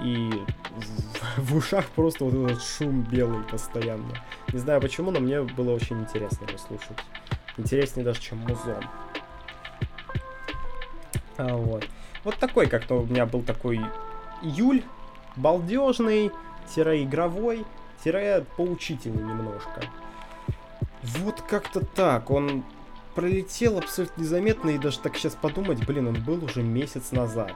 [0.03, 0.31] И
[1.37, 4.13] в ушах просто вот этот шум белый постоянно.
[4.53, 6.97] Не знаю почему, но мне было очень интересно его слушать.
[7.57, 8.83] Интереснее даже, чем музон.
[11.37, 11.85] А, вот.
[12.23, 13.81] Вот такой как-то у меня был такой
[14.41, 14.83] июль,
[15.35, 16.31] балдежный,
[16.73, 19.81] тире поучительный немножко.
[21.03, 22.29] Вот как-то так.
[22.29, 22.63] Он
[23.15, 27.55] пролетел абсолютно незаметно, и даже так сейчас подумать, блин, он был уже месяц назад.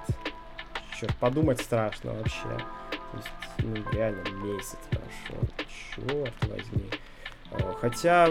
[0.99, 2.57] Черт, подумать страшно вообще.
[2.89, 5.47] То есть, ну, реально месяц прошел.
[5.95, 6.89] Черт возьми.
[7.51, 8.29] А, хотя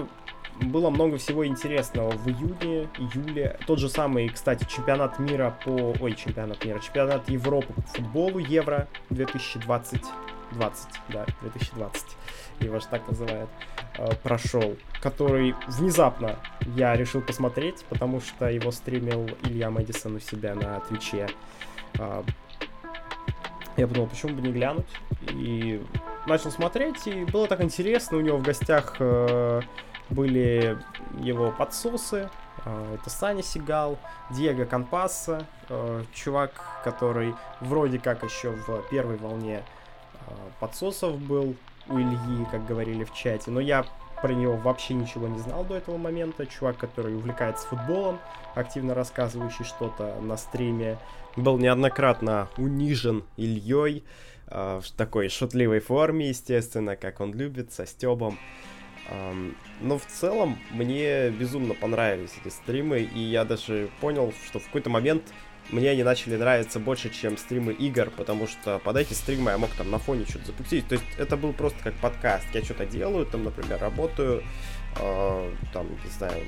[0.61, 3.59] было много всего интересного в июне, июле.
[3.67, 5.95] Тот же самый, кстати, чемпионат мира по...
[6.01, 6.79] Ой, чемпионат мира.
[6.79, 10.03] Чемпионат Европы по футболу Евро 2020.
[10.55, 12.17] 20, да, 2020
[12.61, 13.51] его же так называют,
[13.99, 16.37] э, прошел, который внезапно
[16.77, 21.29] я решил посмотреть, потому что его стримил Илья Мэдисон у себя на Твиче.
[21.99, 22.25] А,
[23.77, 24.87] я подумал, почему бы не глянуть?
[25.33, 25.83] И
[26.27, 28.19] начал смотреть, и было так интересно.
[28.19, 29.61] У него в гостях э,
[30.11, 30.79] были
[31.19, 32.31] его подсосы.
[32.65, 33.99] Э, это Саня Сигал,
[34.31, 35.47] Диего Компаса,
[36.13, 36.53] чувак,
[36.85, 39.63] который вроде как еще в первой волне
[40.61, 41.55] подсосов был,
[41.89, 43.85] у Ильи, как говорили в чате, но я
[44.23, 46.47] про него вообще ничего не знал до этого момента.
[46.47, 48.19] Чувак, который увлекается футболом,
[48.55, 50.99] активно рассказывающий что-то на стриме,
[51.37, 54.05] был неоднократно унижен Ильей
[54.47, 58.39] э, в такой шутливой форме, естественно, как он любит, со стебом.
[59.11, 64.65] Um, но в целом мне безумно понравились эти стримы, и я даже понял, что в
[64.65, 65.25] какой-то момент
[65.71, 69.71] мне они начали нравиться больше, чем стримы игр, потому что под эти стримы я мог
[69.71, 70.87] там на фоне что-то запустить.
[70.89, 72.47] То есть это был просто как подкаст.
[72.53, 74.43] Я что-то делаю, там, например, работаю,
[75.01, 76.43] э, там, не знаю,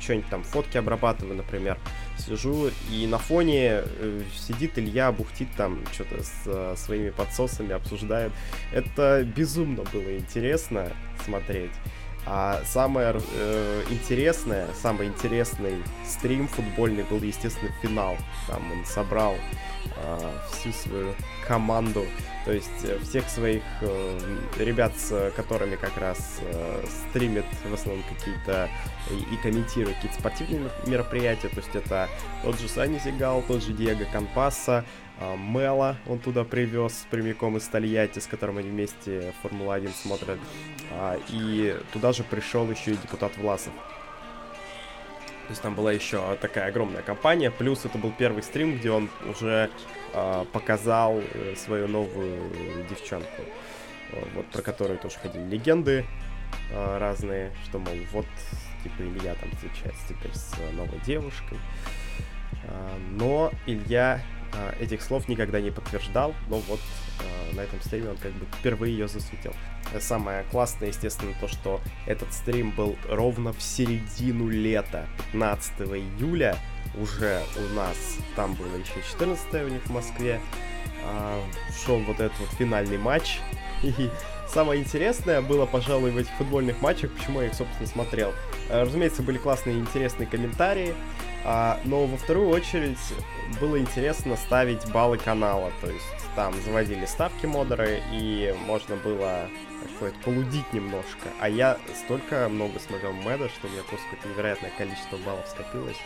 [0.00, 1.78] что-нибудь там, фотки обрабатываю, например,
[2.18, 8.32] сижу, и на фоне э, сидит Илья, бухтит там что-то с э, своими подсосами, обсуждает.
[8.72, 10.92] Это безумно было интересно
[11.24, 11.72] смотреть.
[12.26, 18.16] А самое э, интересное, самый интересный стрим футбольный был, естественно, финал.
[18.48, 19.34] Там он собрал
[19.96, 21.14] э, всю свою
[21.46, 22.06] команду
[22.44, 24.18] То есть э, всех своих э,
[24.58, 28.68] ребят, с которыми как раз э, стримит в основном какие-то
[29.10, 31.48] и, и комментирует какие-то спортивные мероприятия.
[31.48, 32.08] То есть это
[32.42, 37.66] тот же Сани Сигал, тот же Диего Канпаса, э, Мела он туда привез прямиком из
[37.68, 40.38] Тольятти, с которым они вместе Формула-1 смотрят.
[40.90, 43.72] Э, и туда же пришел еще и депутат Власов.
[45.44, 47.50] То есть там была еще такая огромная компания.
[47.50, 49.70] Плюс это был первый стрим, где он уже
[50.12, 51.20] э, показал
[51.56, 52.50] свою новую
[52.88, 53.42] девчонку.
[54.34, 56.04] Вот про которую тоже ходили легенды
[56.70, 58.26] э, разные, что, мол, вот,
[58.82, 61.58] типа, Илья там встречается теперь с новой девушкой.
[63.10, 64.22] Но Илья
[64.80, 66.80] этих слов никогда не подтверждал, но вот
[67.20, 69.52] э, на этом стриме он как бы впервые ее засветил.
[70.00, 76.56] Самое классное, естественно, то, что этот стрим был ровно в середину лета, 15 июля,
[76.96, 80.40] уже у нас, там было еще 14 у них в Москве,
[81.04, 81.40] э,
[81.84, 83.40] шел вот этот вот финальный матч,
[83.82, 84.10] и
[84.48, 88.32] самое интересное было, пожалуй, в этих футбольных матчах, почему я их, собственно, смотрел.
[88.70, 90.94] Разумеется, были классные и интересные комментарии,
[91.44, 92.98] а, но во вторую очередь
[93.60, 99.48] было интересно ставить баллы канала, то есть там заводили ставки модеры, и можно было,
[99.96, 101.28] сказать, полудить немножко.
[101.40, 105.96] А я столько много смотрел меда, что у меня просто какое-то невероятное количество баллов скопилось.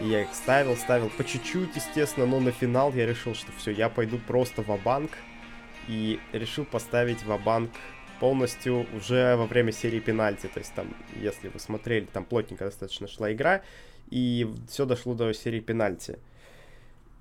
[0.00, 3.70] И я их ставил, ставил по чуть-чуть, естественно, но на финал я решил, что все,
[3.70, 5.12] я пойду просто в банк
[5.86, 7.70] и решил поставить в банк
[8.18, 10.48] полностью уже во время серии пенальти.
[10.48, 10.88] То есть там,
[11.20, 13.62] если вы смотрели, там плотненько достаточно шла игра,
[14.10, 16.18] и все дошло до серии пенальти.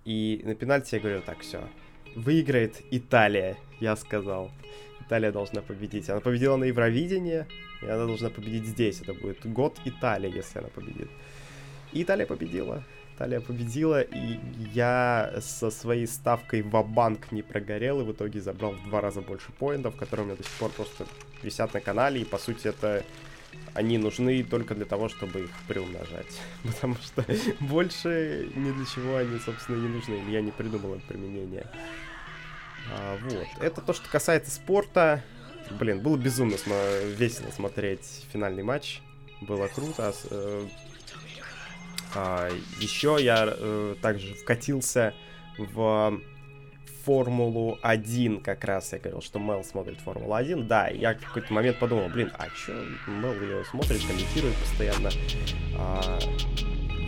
[0.06, 1.62] И на пенальти я говорю, так, все,
[2.16, 4.51] выиграет Италия, я сказал.
[5.01, 6.10] Италия должна победить.
[6.10, 7.45] Она победила на Евровидении,
[7.82, 9.01] и она должна победить здесь.
[9.01, 11.10] Это будет год Италии, если она победит.
[11.91, 12.84] И Италия победила.
[13.16, 14.39] Италия победила, и
[14.74, 19.22] я со своей ставкой в банк не прогорел, и в итоге забрал в два раза
[19.22, 21.06] больше поинтов, которые у меня до сих пор просто
[21.43, 23.04] висят на канале, и по сути это
[23.74, 26.39] они нужны только для того, чтобы их приумножать.
[26.64, 27.26] Потому что
[27.60, 30.24] больше ни для чего они, собственно, не нужны.
[30.30, 31.68] Я не придумал им применение.
[32.91, 33.47] А, вот.
[33.60, 35.24] Это то, что касается спорта.
[35.72, 39.01] Блин, было безумно см- весело смотреть финальный матч.
[39.41, 40.14] Было круто.
[40.30, 40.68] Э,
[42.16, 42.49] а,
[42.80, 45.14] еще я э, также вкатился
[45.58, 46.20] в
[47.06, 48.93] Формулу 1 как раз.
[48.93, 50.68] Я говорил, что Мел смотрит Формулу 1.
[50.68, 52.74] Да, я в какой-то момент подумал, блин, а чё
[53.08, 55.10] Мел ее смотрит, комментирует постоянно.
[55.78, 56.20] А,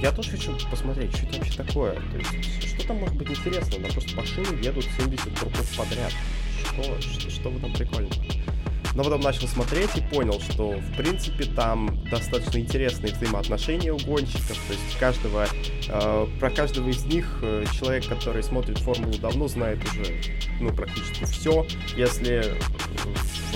[0.02, 1.94] я тоже хочу посмотреть, что это вообще такое.
[1.94, 3.80] То есть, что там может быть интересно?
[3.80, 6.12] На просто машины едут 70 кругов подряд.
[6.66, 8.10] Что, что, что в этом прикольно?
[8.96, 14.58] Но потом начал смотреть и понял, что, в принципе, там достаточно интересные взаимоотношения у гонщиков.
[14.68, 15.48] То есть каждого,
[15.90, 20.16] э, про каждого из них э, человек, который смотрит формулу давно, знает уже,
[20.62, 21.68] ну, практически все.
[21.98, 22.56] Если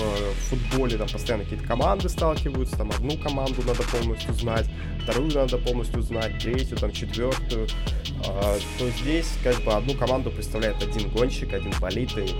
[0.00, 4.66] в футболе там постоянно какие-то команды сталкиваются, там одну команду надо полностью знать,
[5.00, 7.66] вторую надо полностью знать, третью, там четвертую,
[8.26, 12.34] э, то здесь как бы одну команду представляет один гонщик, один болит, и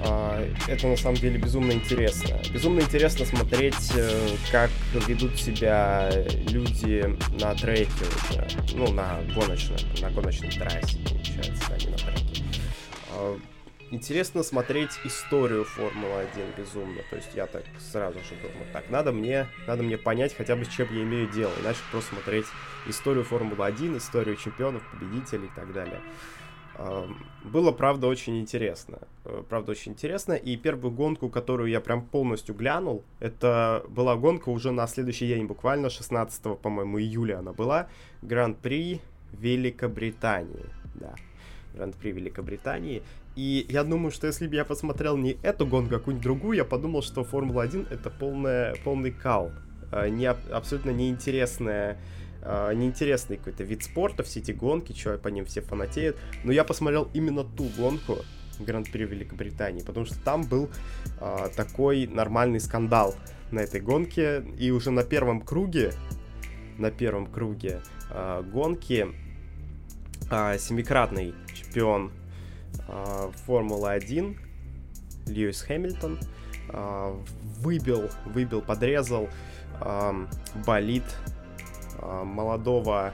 [0.00, 2.38] а, это на самом деле безумно интересно.
[2.52, 4.70] Безумно интересно смотреть, э, как
[5.06, 6.10] ведут себя
[6.48, 7.90] люди на треке
[8.30, 12.42] уже, ну, на гоночной, на гоночной трассе, получается, а не на треке.
[13.90, 17.00] Интересно смотреть историю Формулы-1 безумно.
[17.08, 20.66] То есть я так сразу же думаю, так, надо мне, надо мне понять хотя бы,
[20.66, 21.52] с чем я имею дело.
[21.62, 22.44] Иначе просто смотреть
[22.86, 26.00] историю Формулы-1, историю чемпионов, победителей и так далее.
[27.42, 28.98] Было, правда, очень интересно.
[29.24, 30.34] Э, правда, очень интересно.
[30.34, 35.46] И первую гонку, которую я прям полностью глянул, это была гонка уже на следующий день,
[35.46, 37.88] буквально 16, по-моему, июля она была.
[38.22, 39.00] Гран-при
[39.32, 40.66] Великобритании.
[40.94, 41.14] Да,
[41.74, 43.02] Гран-при Великобритании.
[43.38, 46.64] И я думаю, что если бы я посмотрел не эту гонку, а какую-нибудь другую, я
[46.64, 49.52] подумал, что Формула-1 это полная, полный кал.
[49.92, 52.00] Э, не, абсолютно неинтересная
[52.42, 56.16] э, неинтересный какой-то вид спорта, все эти гонки, что по ним все фанатеют.
[56.42, 58.16] Но я посмотрел именно ту гонку,
[58.58, 60.68] Гран-при Великобритании, потому что там был
[61.20, 63.14] э, такой нормальный скандал
[63.52, 65.92] на этой гонке, и уже на первом круге,
[66.76, 69.06] на первом круге э, гонки
[70.28, 72.10] э, семикратный чемпион
[72.88, 74.36] э, Формулы-1
[75.26, 76.18] Льюис Хэмилтон
[76.70, 77.22] э,
[77.60, 79.28] выбил, выбил, подрезал
[79.80, 80.26] э,
[80.66, 81.04] болид
[82.00, 83.12] а, молодого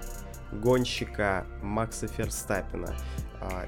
[0.53, 2.95] гонщика Макса Ферстаппина,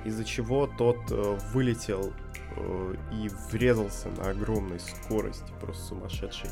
[0.05, 2.13] из-за чего тот э, вылетел
[2.57, 6.49] э, и врезался на огромной скорости, просто сумасшедшей,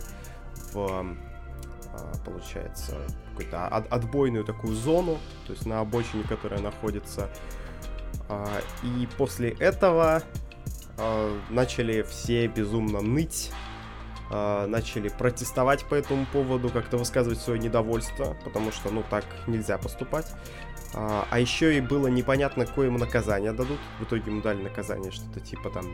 [0.73, 1.17] в,
[2.25, 2.97] получается,
[3.31, 7.31] какую-то отбойную такую зону, то есть на обочине, которая находится.
[8.83, 10.23] И после этого
[10.97, 13.51] э, начали все безумно ныть,
[14.31, 19.79] э, начали протестовать по этому поводу, как-то высказывать свое недовольство, потому что, ну, так нельзя
[19.79, 20.33] поступать.
[20.97, 23.79] А, а еще и было непонятно, какое ему наказание дадут.
[23.99, 25.87] В итоге ему дали наказание что-то типа там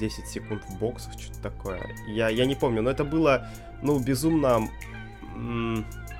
[0.00, 1.80] 10 секунд в боксах, что-то такое.
[2.08, 3.48] Я, я не помню, но это было,
[3.82, 4.68] ну, безумно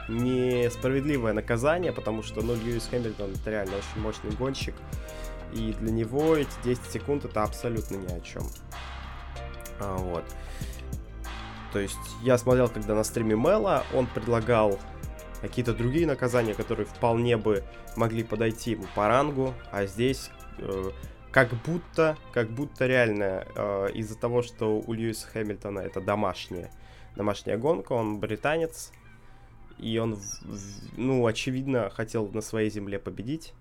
[0.08, 4.74] несправедливое наказание, потому что, ну, Льюис Хэмилтон это реально очень мощный гонщик.
[5.52, 8.42] И для него эти 10 секунд это абсолютно ни о чем.
[9.80, 10.24] А, вот.
[11.72, 14.78] То есть я смотрел, когда на стриме Мэла, он предлагал
[15.40, 17.64] какие-то другие наказания, которые вполне бы
[17.96, 20.90] могли подойти ему по рангу, а здесь э,
[21.30, 26.70] как будто, как будто реально э, из-за того, что у Льюиса Хэмилтона это домашняя,
[27.14, 28.92] домашняя гонка, он британец,
[29.78, 30.18] и он,
[30.96, 33.52] ну, очевидно, хотел на своей земле победить.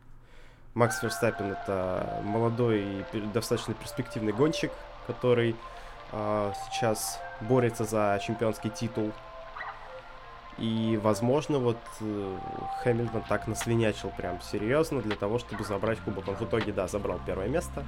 [0.76, 4.72] Макс Верстаппин это молодой и достаточно перспективный гонщик,
[5.08, 5.56] который
[6.12, 9.14] э, сейчас борется за чемпионский титул
[10.58, 12.38] и, возможно, вот э,
[12.84, 16.28] Хэмилтон так наслинячил прям серьезно для того, чтобы забрать кубок.
[16.28, 17.86] Он в итоге, да, забрал первое место.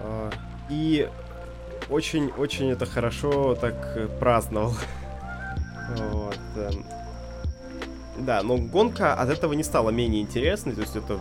[0.00, 0.30] Э,
[0.68, 1.08] и
[1.88, 4.74] очень-очень это хорошо так праздновал.
[5.98, 6.38] вот.
[8.18, 11.20] Да, но гонка от этого не стала менее интересной, то есть это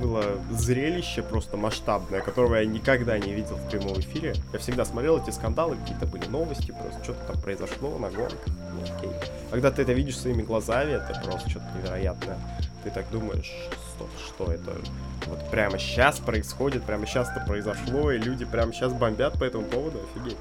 [0.00, 4.34] было зрелище просто масштабное, которого я никогда не видел в прямом эфире.
[4.52, 8.46] Я всегда смотрел эти скандалы, какие-то были новости, просто что-то там произошло на гонках.
[8.46, 9.10] Ну, окей.
[9.50, 12.38] Когда ты это видишь своими глазами, это просто что-то невероятное.
[12.84, 13.52] Ты так думаешь,
[13.94, 14.72] стоп, что это
[15.26, 19.64] вот прямо сейчас происходит, прямо сейчас это произошло, и люди прямо сейчас бомбят по этому
[19.64, 20.36] поводу, офигеть.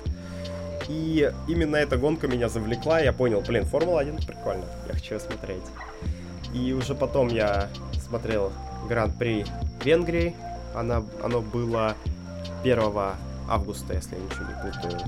[0.87, 5.63] И именно эта гонка меня завлекла, я понял, блин, Формула-1 прикольно, я хочу ее смотреть.
[6.53, 7.69] И уже потом я
[8.07, 8.51] смотрел
[8.87, 9.45] Гран-при
[9.83, 10.35] Венгрии.
[10.75, 11.95] Она, оно было
[12.63, 12.79] 1
[13.49, 14.99] августа, если я ничего не путаю.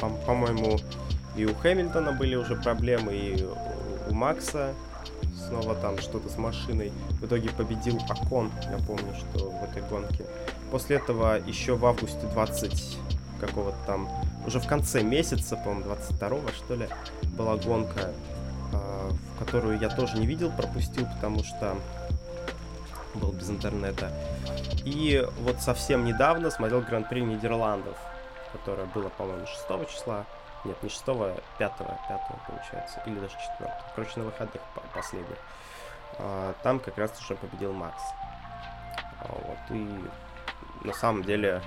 [0.00, 0.78] Там, по-моему,
[1.36, 3.46] и у Хэмилтона были уже проблемы, и
[4.08, 4.74] у Макса
[5.46, 6.92] снова там что-то с машиной.
[7.20, 10.24] В итоге победил Акон, я помню, что в этой гонке.
[10.72, 12.98] После этого еще в августе 20
[13.40, 14.08] какого-то там,
[14.44, 16.88] уже в конце месяца, по-моему, 22 что ли,
[17.36, 18.10] была гонка
[19.44, 21.76] которую я тоже не видел, пропустил, потому что
[23.14, 24.10] был без интернета.
[24.84, 27.96] И вот совсем недавно смотрел Гран-при Нидерландов,
[28.52, 30.24] которое было, по-моему, 6 числа.
[30.64, 31.16] Нет, не 6, 5,
[31.58, 31.72] 5
[32.46, 33.70] получается, или даже 4.
[33.94, 34.62] Короче, на выходных
[34.94, 35.36] последних.
[36.18, 38.02] А, там как раз уже победил Макс.
[39.20, 40.04] А, вот, и
[40.84, 41.62] на самом деле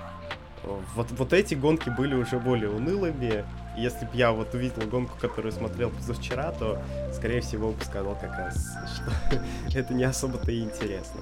[0.95, 3.45] вот, вот эти гонки были уже более унылыми.
[3.77, 6.81] Если бы я вот увидел гонку, которую смотрел позавчера, то,
[7.13, 8.55] скорее всего, бы сказал как раз,
[8.95, 9.41] что
[9.77, 11.21] это не особо-то и интересно.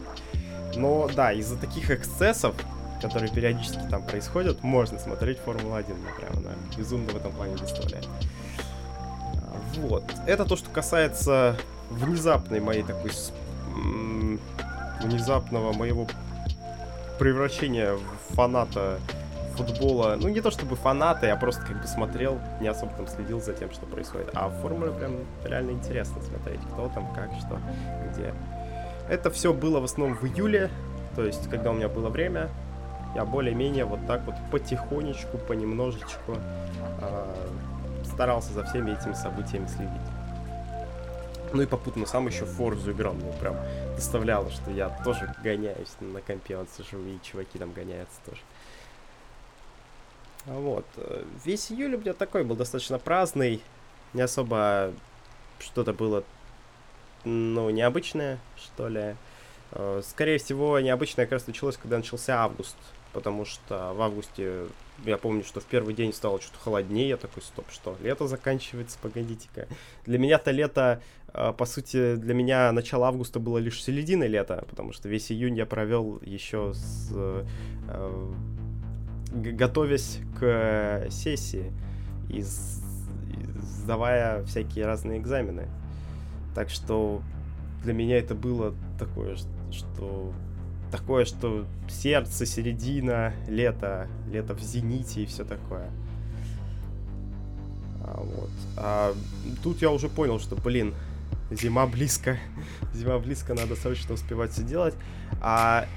[0.76, 2.56] Но да, из-за таких эксцессов,
[3.02, 5.96] которые периодически там происходят, можно смотреть Формулу-1.
[6.20, 8.08] Прям она безумно в этом плане доставляет.
[9.76, 10.04] Вот.
[10.28, 11.58] Это то, что касается
[11.90, 13.12] внезапной моей такой...
[15.02, 16.08] Внезапного моего
[17.24, 19.00] превращения в фаната
[19.56, 23.40] футбола, ну не то чтобы фанаты, я просто как бы смотрел, не особо там следил
[23.40, 24.32] за тем, что происходит.
[24.34, 25.14] А в формуле прям
[25.46, 27.62] реально интересно смотреть, кто там, как, что,
[28.12, 28.34] где.
[29.08, 30.70] Это все было в основном в июле,
[31.16, 32.50] то есть когда у меня было время,
[33.16, 36.36] я более-менее вот так вот потихонечку, понемножечку
[37.00, 37.36] э,
[38.04, 40.13] старался за всеми этими событиями следить.
[41.54, 43.56] Ну и попутно сам еще Форзу играл, мне прям
[43.96, 48.42] доставляло, что я тоже гоняюсь на компе, он сижу, и чуваки там гоняются тоже.
[50.46, 50.86] Вот.
[51.46, 53.62] Весь июль у меня такой был достаточно праздный.
[54.14, 54.94] Не особо
[55.60, 56.24] что-то было,
[57.24, 59.16] ну, необычное, что ли.
[59.72, 62.76] Э, скорее всего, необычное как раз началось, когда начался август.
[63.14, 64.68] Потому что в августе,
[65.06, 67.10] я помню, что в первый день стало что-то холоднее.
[67.10, 69.68] Я такой, стоп, что, лето заканчивается, погодите-ка.
[70.06, 71.02] Для меня-то лето,
[71.34, 74.66] э, по сути, для меня начало августа было лишь середина лета.
[74.70, 77.44] Потому что весь июнь я провел еще с э,
[79.34, 81.72] готовясь к э, сессии
[82.30, 85.68] и сдавая всякие разные экзамены.
[86.56, 87.22] Так что
[87.84, 89.36] для меня это было такое,
[89.72, 90.32] что
[90.94, 95.90] такое, что сердце, середина, лето, лето в зените и все такое.
[98.04, 98.52] А, вот.
[98.78, 99.16] А
[99.64, 100.94] тут я уже понял, что, блин,
[101.50, 102.38] зима близко,
[102.94, 104.94] зима близко, надо срочно успевать все делать.
[105.42, 105.88] А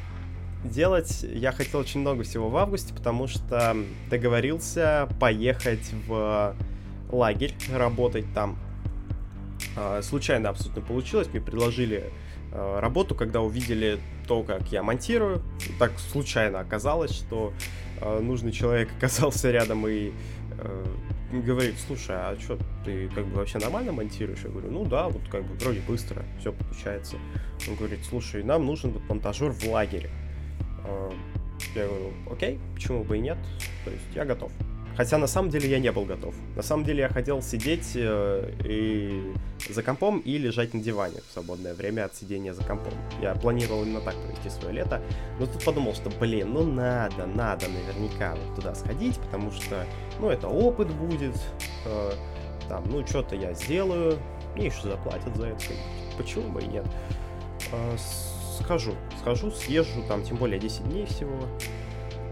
[0.64, 3.76] делать я хотел очень много всего в августе, потому что
[4.08, 6.56] договорился поехать в
[7.12, 8.56] лагерь, работать там.
[9.76, 12.10] А, случайно абсолютно получилось, мне предложили
[12.56, 15.42] работу, когда увидели то, как я монтирую.
[15.78, 17.52] Так случайно оказалось, что
[18.00, 20.12] э, нужный человек оказался рядом и
[20.58, 20.84] э,
[21.32, 24.40] говорит, слушай, а что, ты как бы вообще нормально монтируешь?
[24.44, 27.16] Я говорю, ну да, вот как бы вроде быстро, все получается.
[27.68, 30.10] Он говорит, слушай, нам нужен вот монтажер в лагере.
[30.84, 31.10] Э,
[31.74, 33.38] я говорю, окей, почему бы и нет,
[33.84, 34.52] то есть я готов.
[34.96, 36.34] Хотя на самом деле я не был готов.
[36.56, 39.34] На самом деле я хотел сидеть э, и
[39.68, 42.94] за компом и лежать на диване в свободное время от сидения за компом.
[43.20, 45.02] Я планировал именно так провести свое лето,
[45.38, 49.84] но тут подумал, что, блин, ну надо, надо наверняка вот туда сходить, потому что,
[50.18, 51.36] ну, это опыт будет,
[51.84, 52.12] э,
[52.68, 54.18] там, ну, что-то я сделаю,
[54.54, 55.62] мне еще заплатят за это,
[56.16, 56.86] почему бы и нет.
[57.70, 57.96] Э,
[58.62, 61.36] схожу, схожу, съезжу, там, тем более 10 дней всего,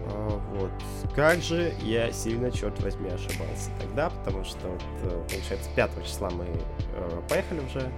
[0.05, 0.71] вот.
[1.15, 6.29] Как же я сильно, черт возьми, ошибался тогда, потому что, вот, э, получается, 5 числа
[6.29, 7.91] мы э, поехали уже.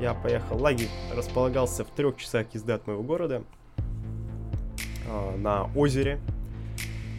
[0.00, 0.58] Я поехал.
[0.58, 3.42] Лагерь располагался в трех часах езды от моего города.
[5.06, 6.20] Э, на озере.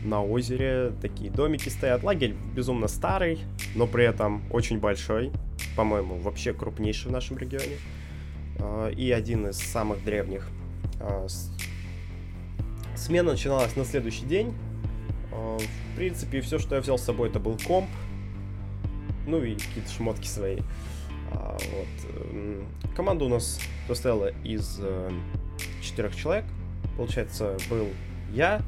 [0.03, 2.03] На озере такие домики стоят.
[2.03, 3.39] Лагерь безумно старый,
[3.75, 5.31] но при этом очень большой.
[5.75, 7.77] По-моему, вообще крупнейший в нашем регионе.
[8.59, 10.47] Э, и один из самых древних.
[10.99, 11.27] Э,
[12.95, 14.53] Смена начиналась на следующий день.
[15.31, 17.89] А, в принципе, все, что я взял с собой, это был комп.
[19.27, 20.59] Ну и какие-то шмотки свои.
[21.31, 22.95] А, вот.
[22.95, 25.11] Команда у нас состояла из э,
[25.81, 26.45] четырех человек.
[26.95, 27.87] Получается, был
[28.31, 28.61] я,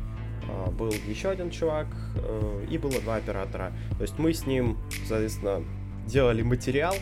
[0.49, 3.71] а, был еще один чувак э, и было два оператора.
[3.97, 5.63] То есть мы с ним, соответственно,
[6.05, 6.95] делали материал,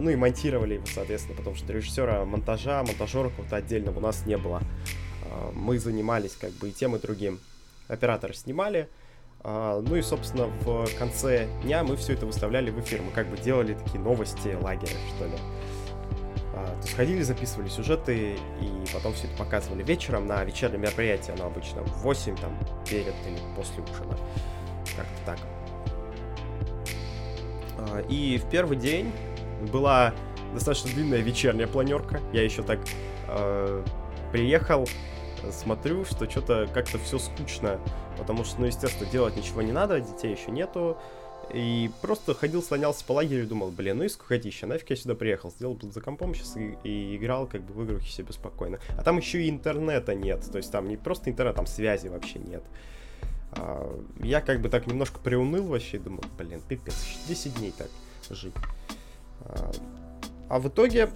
[0.00, 4.36] ну и монтировали его, соответственно, потому что режиссера монтажа, монтажера какого-то отдельного у нас не
[4.36, 4.60] было.
[5.32, 7.40] А, мы занимались как бы и тем, и другим.
[7.88, 8.88] Операторы снимали,
[9.40, 13.02] а, ну и, собственно, в конце дня мы все это выставляли в эфир.
[13.02, 15.34] Мы как бы делали такие новости лагеря, что ли.
[16.54, 21.32] А, то есть ходили, записывали сюжеты и потом все это показывали вечером на вечернем мероприятии.
[21.32, 22.58] Оно обычно в 8, там,
[22.88, 24.16] перед или после ужина.
[24.96, 25.38] Как-то так.
[28.08, 29.12] И в первый день
[29.72, 30.14] была
[30.52, 32.20] достаточно длинная вечерняя планерка.
[32.32, 32.78] Я еще так
[33.28, 33.84] э,
[34.30, 34.86] приехал,
[35.50, 37.80] смотрю, что что-то как-то все скучно,
[38.18, 40.96] потому что, ну, естественно, делать ничего не надо, детей еще нету,
[41.52, 45.14] и просто ходил, слонялся по лагерю и думал, блин, ну и скукотища, нафиг я сюда
[45.14, 48.78] приехал, сделал за компом сейчас и, и играл как бы в игрухи себе спокойно.
[48.96, 52.38] А там еще и интернета нет, то есть там не просто интернет, там связи вообще
[52.38, 52.62] нет.
[53.52, 56.94] А, я как бы так немножко приуныл вообще, думал, блин, пипец,
[57.28, 57.88] 10 дней так
[58.30, 58.54] жить.
[59.40, 59.72] А,
[60.48, 61.10] а в итоге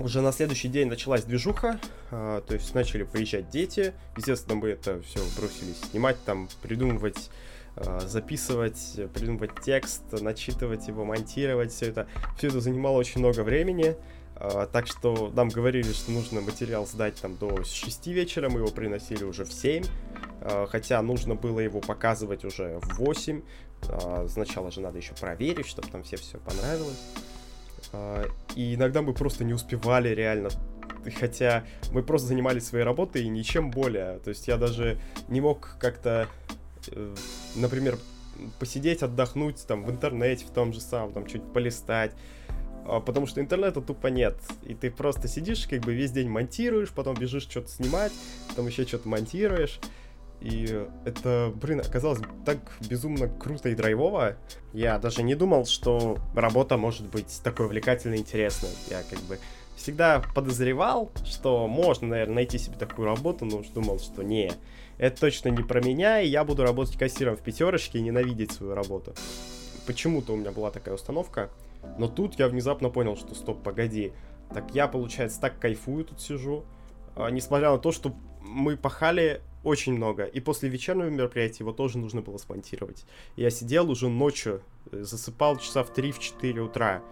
[0.00, 1.78] уже на следующий день началась движуха,
[2.10, 3.94] э, то есть начали приезжать дети.
[4.16, 7.30] Естественно, мы это все бросились снимать, там, придумывать,
[7.76, 12.06] э, записывать, придумывать текст, начитывать его, монтировать, все это.
[12.36, 13.96] Все это занимало очень много времени.
[14.34, 18.70] Uh, так что нам говорили, что нужно материал сдать там до 6 вечера, мы его
[18.70, 19.84] приносили уже в 7,
[20.40, 23.42] uh, хотя нужно было его показывать уже в 8.
[23.82, 26.98] Uh, сначала же надо еще проверить, чтобы там все все понравилось.
[27.92, 28.24] А,
[28.56, 30.50] и иногда мы просто не успевали реально
[31.10, 34.18] хотя мы просто занимались своей работой и ничем более.
[34.20, 36.28] То есть я даже не мог как-то,
[36.88, 37.14] э,
[37.56, 37.98] например,
[38.58, 42.12] посидеть, отдохнуть там в интернете, в том же самом, там чуть полистать.
[42.84, 44.36] А, потому что интернета тупо нет.
[44.64, 48.12] И ты просто сидишь, как бы весь день монтируешь, потом бежишь что-то снимать,
[48.48, 49.80] потом еще что-то монтируешь.
[50.42, 54.36] И это, блин, оказалось так безумно круто и драйвово.
[54.72, 58.70] Я даже не думал, что работа может быть такой увлекательной и интересной.
[58.90, 59.38] Я как бы
[59.76, 64.52] всегда подозревал, что можно, наверное, найти себе такую работу, но уж думал, что не,
[64.98, 68.74] это точно не про меня, и я буду работать кассиром в пятерочке и ненавидеть свою
[68.74, 69.14] работу.
[69.86, 71.50] Почему-то у меня была такая установка,
[71.98, 74.12] но тут я внезапно понял, что стоп, погоди,
[74.52, 76.64] так я, получается, так кайфую тут сижу,
[77.14, 80.24] а, несмотря на то, что мы пахали очень много.
[80.24, 83.04] И после вечернего мероприятия его тоже нужно было смонтировать.
[83.36, 87.02] Я сидел уже ночью, э, засыпал часа в 3-4 утра.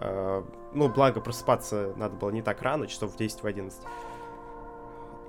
[0.00, 0.44] Uh,
[0.74, 3.80] ну, благо, просыпаться надо было не так рано, часов в 10 в 11.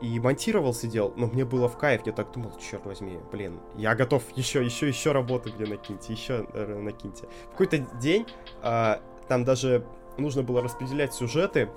[0.01, 3.95] И монтировал, сидел, но мне было в кайф, я так думал, черт возьми, блин, я
[3.95, 7.27] готов еще, еще, еще работать, где накиньте, еще э, накиньте.
[7.47, 8.25] В какой-то день
[8.63, 9.85] uh, там даже
[10.17, 11.69] нужно было распределять сюжеты,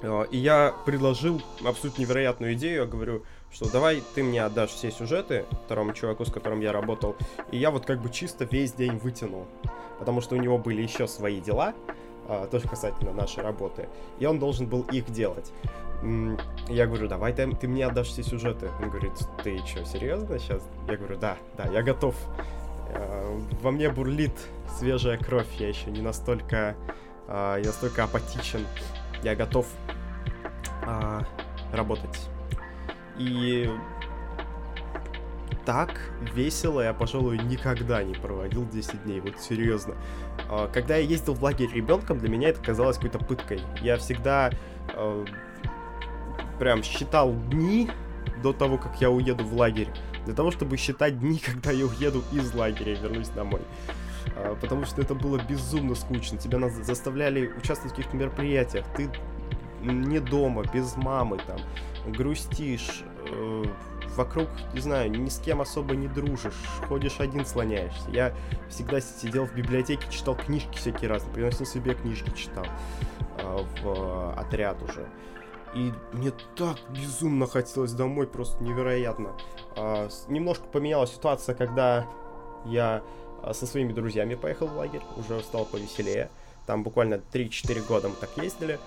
[0.00, 3.24] uh, и я предложил абсолютно невероятную идею, я говорю,
[3.54, 7.16] что давай ты мне отдашь все сюжеты второму чуваку, с которым я работал,
[7.52, 9.46] и я вот как бы чисто весь день вытянул,
[9.98, 11.72] потому что у него были еще свои дела,
[12.26, 13.88] а, тоже касательно нашей работы,
[14.18, 15.52] и он должен был их делать.
[16.68, 18.68] Я говорю, давай ты, ты мне отдашь все сюжеты.
[18.82, 20.62] Он говорит, ты что, серьезно сейчас?
[20.86, 22.14] Я говорю, да, да, я готов.
[22.90, 24.34] А, во мне бурлит
[24.78, 26.76] свежая кровь, я еще не настолько,
[27.28, 28.66] а, не настолько апатичен
[29.22, 29.66] я готов
[30.86, 31.22] а,
[31.72, 32.28] работать.
[33.18, 33.70] И
[35.64, 39.94] так весело я, пожалуй, никогда не проводил 10 дней, вот серьезно.
[40.48, 43.60] А, когда я ездил в лагерь ребенком, для меня это казалось какой-то пыткой.
[43.80, 44.50] Я всегда
[44.94, 45.24] э,
[46.58, 47.90] прям считал дни
[48.42, 49.88] до того, как я уеду в лагерь,
[50.26, 53.62] для того, чтобы считать дни, когда я уеду из лагеря и вернусь домой.
[54.36, 56.38] А, потому что это было безумно скучно.
[56.38, 58.84] Тебя нас заставляли участвовать в каких-то мероприятиях.
[58.96, 59.10] Ты
[59.84, 61.58] не дома, без мамы, там,
[62.12, 63.64] грустишь, э,
[64.16, 66.54] вокруг, не знаю, ни с кем особо не дружишь,
[66.88, 68.10] ходишь один, слоняешься.
[68.10, 68.34] Я
[68.68, 72.66] всегда сидел в библиотеке, читал книжки всякие разные, приносил себе книжки, читал
[73.38, 75.08] э, в э, отряд уже.
[75.74, 79.32] И мне так безумно хотелось домой, просто невероятно.
[79.76, 82.06] Э, немножко поменялась ситуация, когда
[82.64, 83.02] я
[83.42, 86.30] э, со своими друзьями поехал в лагерь, уже стал повеселее.
[86.66, 88.78] Там буквально 3-4 года мы так ездили.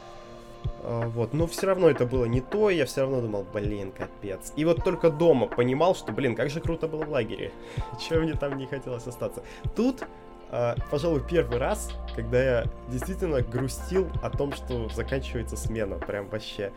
[0.83, 4.53] Вот, но все равно это было не то, я все равно думал, блин, капец.
[4.55, 7.51] И вот только дома понимал, что, блин, как же круто было в лагере.
[7.99, 9.43] Чего мне там не хотелось остаться.
[9.75, 10.03] Тут,
[10.49, 15.95] э, пожалуй, первый раз, когда я действительно грустил о том, что заканчивается смена.
[15.95, 16.71] Прям вообще.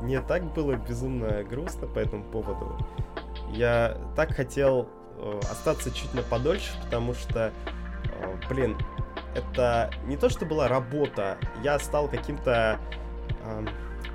[0.00, 2.76] Мне так было безумно грустно по этому поводу.
[3.50, 7.52] Я так хотел э, остаться чуть на подольше, потому что,
[8.04, 8.78] э, блин,
[9.34, 12.80] это не то, что была работа, я стал каким-то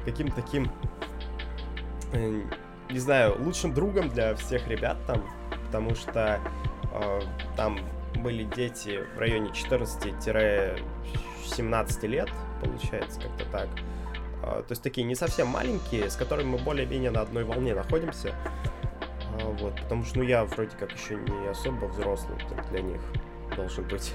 [0.05, 0.71] каким-то таким,
[2.13, 2.41] э,
[2.89, 5.23] не знаю, лучшим другом для всех ребят там,
[5.65, 6.39] потому что
[6.91, 7.21] э,
[7.55, 7.79] там
[8.15, 12.29] были дети в районе 14-17 лет,
[12.63, 13.69] получается, как-то так.
[14.43, 18.33] Э, то есть такие не совсем маленькие, с которыми мы более-менее на одной волне находимся.
[19.39, 22.37] Э, вот, потому что, ну, я вроде как еще не особо взрослый
[22.71, 23.01] для них
[23.55, 24.13] должен быть.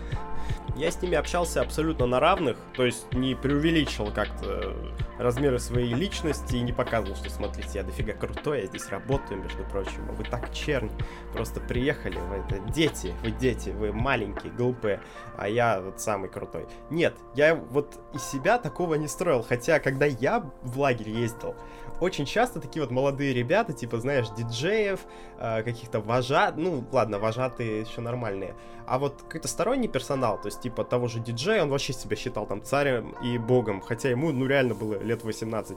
[0.76, 4.74] Я с ними общался абсолютно на равных, то есть не преувеличил как-то
[5.18, 9.64] размеры своей личности и не показывал, что смотрите, я дофига крутой, я здесь работаю, между
[9.64, 10.90] прочим, а вы так черни,
[11.32, 15.00] просто приехали, вы это дети, вы дети, вы маленькие, глупые,
[15.36, 16.66] а я вот самый крутой.
[16.90, 21.54] Нет, я вот из себя такого не строил, хотя когда я в лагерь ездил,
[22.00, 25.00] очень часто такие вот молодые ребята, типа, знаешь, диджеев,
[25.38, 30.60] э, каких-то вожат, ну, ладно, вожатые еще нормальные, а вот какой-то сторонний персонал, то есть,
[30.60, 34.46] типа, того же диджея, он вообще себя считал там царем и богом, хотя ему, ну,
[34.46, 35.76] реально было лет 18.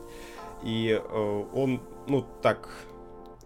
[0.63, 2.69] И э, он, ну, так...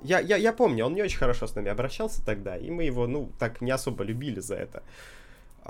[0.02, 3.06] Я, я, я помню, он не очень хорошо с нами обращался тогда, и мы его,
[3.08, 4.84] ну, так не особо любили за это.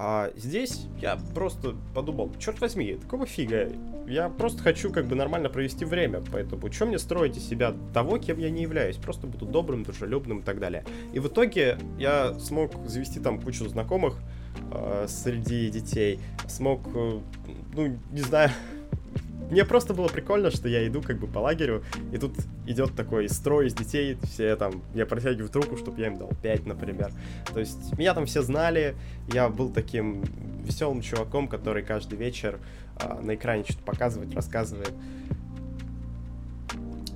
[0.01, 3.69] А здесь я просто подумал, черт возьми, какого фига?
[4.07, 8.17] Я просто хочу как бы нормально провести время, поэтому что мне строить из себя того,
[8.17, 8.95] кем я не являюсь?
[8.95, 10.85] Просто буду добрым, дружелюбным и так далее.
[11.11, 14.15] И в итоге я смог завести там кучу знакомых
[14.71, 17.19] э, среди детей, смог, э,
[17.73, 18.51] ну, не знаю,
[19.49, 22.33] мне просто было прикольно, что я иду как бы по лагерю, и тут
[22.67, 26.65] идет такой строй из детей, все там, я протягиваю руку, чтобы я им дал 5,
[26.65, 27.11] например.
[27.53, 28.95] То есть меня там все знали,
[29.33, 30.23] я был таким
[30.63, 32.59] веселым чуваком, который каждый вечер
[32.97, 34.93] а, на экране что-то показывает, рассказывает.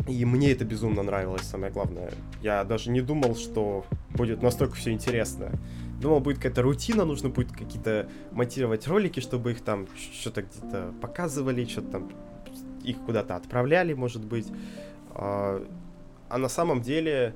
[0.08, 2.12] И мне это безумно нравилось, самое главное.
[2.42, 5.52] Я даже не думал, что будет настолько все интересно.
[6.02, 11.66] Думал, будет какая-то рутина, нужно будет какие-то монтировать ролики, чтобы их там что-то где-то показывали,
[11.66, 12.12] что-то там
[12.84, 14.48] их куда-то отправляли, может быть.
[15.12, 15.66] А,
[16.30, 17.36] а на самом деле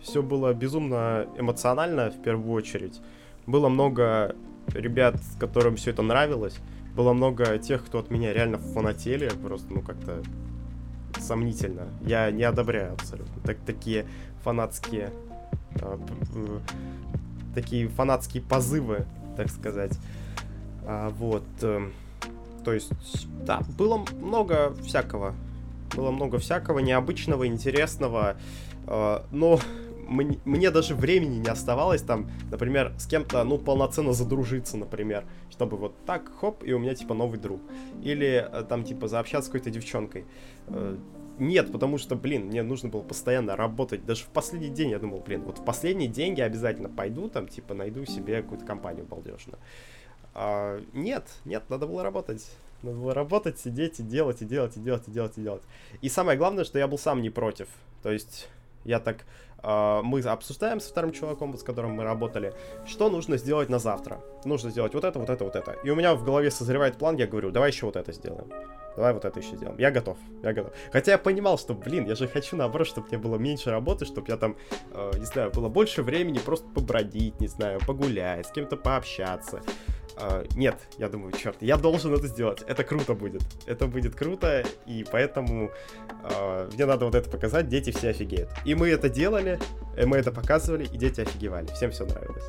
[0.00, 3.00] все было безумно эмоционально в первую очередь.
[3.46, 4.34] Было много
[4.68, 6.56] ребят, которым все это нравилось.
[6.96, 10.22] Было много тех, кто от меня реально фанатели, просто, ну, как-то
[11.18, 11.88] сомнительно.
[12.04, 13.40] Я не одобряю абсолютно.
[13.42, 14.06] Так, такие
[14.42, 15.12] фанатские
[15.80, 15.98] а,
[17.54, 19.98] такие фанатские позывы, так сказать.
[20.84, 21.44] А, вот.
[21.62, 21.90] Э,
[22.64, 22.92] то есть,
[23.44, 25.34] да, было много всякого.
[25.96, 28.36] Было много всякого необычного, интересного.
[28.86, 29.60] Э, но
[30.08, 35.76] мне, мне даже времени не оставалось там, например, с кем-то, ну, полноценно задружиться, например, чтобы
[35.76, 37.60] вот так, хоп, и у меня, типа, новый друг.
[38.02, 40.24] Или э, там, типа, заобщаться с какой-то девчонкой.
[41.40, 44.04] Нет, потому что, блин, мне нужно было постоянно работать.
[44.04, 47.48] Даже в последний день я думал, блин, вот в последний день я обязательно пойду, там,
[47.48, 49.58] типа, найду себе какую-то компанию балдежную.
[50.34, 52.46] А, нет, нет, надо было работать.
[52.82, 55.62] Надо было работать, сидеть и делать, и делать, и делать, и делать, и делать.
[56.02, 57.68] И самое главное, что я был сам не против.
[58.02, 58.50] То есть
[58.84, 59.24] я так...
[59.62, 62.54] Uh, мы обсуждаем со вторым чуваком, с которым мы работали,
[62.86, 64.18] что нужно сделать на завтра.
[64.46, 65.72] Нужно сделать вот это, вот это, вот это.
[65.84, 68.50] И у меня в голове созревает план, я говорю, давай еще вот это сделаем.
[68.96, 69.78] Давай вот это еще сделаем.
[69.78, 70.72] Я готов, я готов.
[70.92, 74.28] Хотя я понимал, что, блин, я же хочу наоборот, чтобы мне было меньше работы, чтобы
[74.28, 74.56] я там,
[74.92, 79.60] э, не знаю, было больше времени просто побродить, не знаю, погулять, с кем-то пообщаться.
[80.20, 82.62] Uh, нет, я думаю, черт, я должен это сделать.
[82.66, 83.42] Это круто будет.
[83.66, 85.70] Это будет круто, и поэтому
[86.24, 87.68] uh, мне надо вот это показать.
[87.68, 88.50] Дети все офигеют.
[88.66, 89.58] И мы это делали,
[89.96, 91.66] и мы это показывали, и дети офигевали.
[91.68, 92.44] Всем все нравилось.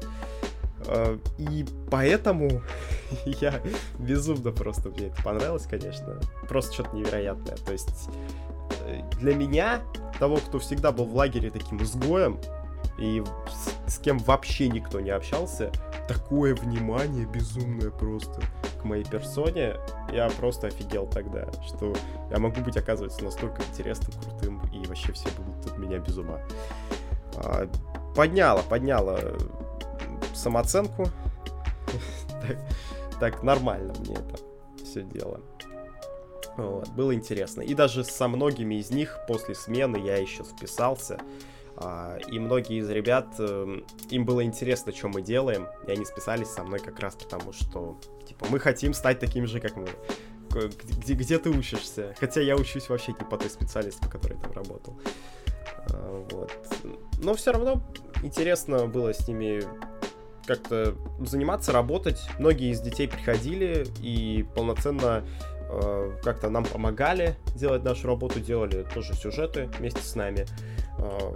[0.81, 2.61] Uh, и поэтому
[3.25, 3.61] я
[3.99, 6.19] безумно просто мне это понравилось, конечно.
[6.49, 7.55] Просто что-то невероятное.
[7.55, 8.09] То есть
[8.85, 9.81] э, для меня,
[10.19, 12.37] того, кто всегда был в лагере таким изгоем,
[13.01, 15.71] и с, с кем вообще никто не общался,
[16.07, 18.41] такое внимание безумное просто
[18.79, 19.77] к моей персоне,
[20.13, 21.95] я просто офигел тогда, что
[22.29, 26.39] я могу быть, оказывается, настолько интересным, крутым, и вообще все будут от меня без ума.
[27.37, 27.67] А,
[28.15, 29.19] подняла, подняла
[30.35, 31.07] самооценку.
[32.41, 32.57] так,
[33.19, 34.35] так нормально мне это
[34.83, 35.41] все дело.
[36.57, 37.61] Вот, было интересно.
[37.61, 41.17] И даже со многими из них после смены я еще списался.
[41.83, 46.47] А, и многие из ребят, эм, им было интересно, что мы делаем, и они списались
[46.49, 49.87] со мной как раз потому, что, типа, мы хотим стать такими же, как мы.
[50.99, 52.13] Где, где ты учишься?
[52.19, 54.99] Хотя я учусь вообще не по той специальности, по которой там работал.
[55.89, 56.51] А, вот.
[57.23, 57.81] Но все равно
[58.21, 59.63] интересно было с ними
[60.45, 62.21] как-то заниматься, работать.
[62.37, 65.23] Многие из детей приходили и полноценно
[66.23, 70.45] как-то нам помогали делать нашу работу, делали тоже сюжеты вместе с нами.
[70.97, 71.35] Э,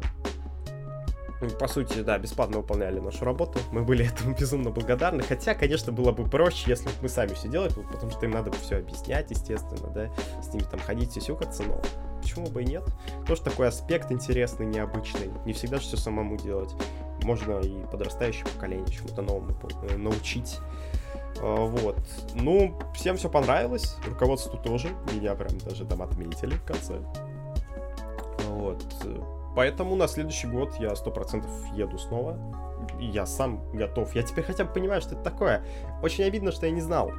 [1.60, 3.60] по сути, да, бесплатно выполняли нашу работу.
[3.72, 5.24] Мы были этому безумно благодарны.
[5.24, 8.52] Хотя, конечно, было бы проще, если бы мы сами все делали, потому что им надо
[8.52, 10.10] бы все объяснять, естественно, да,
[10.42, 11.82] с ними там ходить и сюкаться, но
[12.22, 12.84] почему бы и нет?
[13.28, 15.30] Тоже такой аспект интересный, необычный.
[15.46, 16.74] Не всегда все самому делать.
[17.24, 19.56] Можно и подрастающее поколение чему-то новому
[19.90, 20.60] э, научить.
[21.42, 21.98] А, вот.
[22.34, 23.98] Ну, всем все понравилось.
[24.08, 24.90] Руководству тоже.
[25.14, 27.00] Меня прям даже там отметили в конце.
[28.48, 28.84] Вот.
[29.56, 32.38] Поэтому на следующий год я сто процентов еду снова.
[33.00, 34.14] Я сам готов.
[34.14, 35.64] Я теперь хотя бы понимаю, что это такое.
[36.04, 37.12] Очень обидно, что я не знал,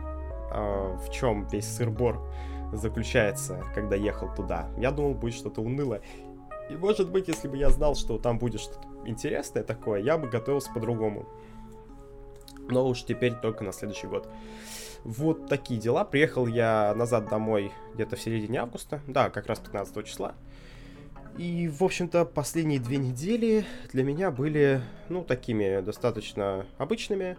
[0.53, 2.21] э, в чем весь сырбор
[2.73, 4.69] заключается, когда ехал туда.
[4.77, 6.03] Я думал, будет что-то унылое.
[6.69, 10.29] И может быть, если бы я знал, что там будет что-то интересное такое, я бы
[10.29, 11.27] готовился по-другому.
[12.69, 14.29] Но уж теперь только на следующий год.
[15.05, 16.05] Вот такие дела.
[16.05, 19.01] Приехал я назад домой где-то в середине августа.
[19.07, 20.35] Да, как раз 15 числа.
[21.39, 27.37] И, в общем-то, последние две недели для меня были, ну, такими достаточно обычными.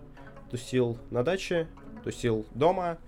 [0.52, 1.68] Тусил на даче,
[2.04, 3.00] тусил дома,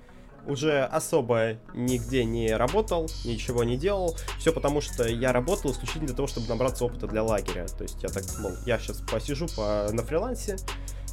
[0.45, 4.17] уже особо нигде не работал, ничего не делал.
[4.39, 7.67] Все потому, что я работал исключительно для того, чтобы набраться опыта для лагеря.
[7.67, 10.57] То есть я так, мол, я сейчас посижу по, на фрилансе,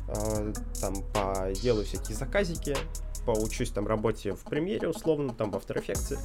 [0.08, 2.76] э, там, поделаю всякие заказики,
[3.24, 6.18] поучусь там работе в премьере условно, там в After Effects.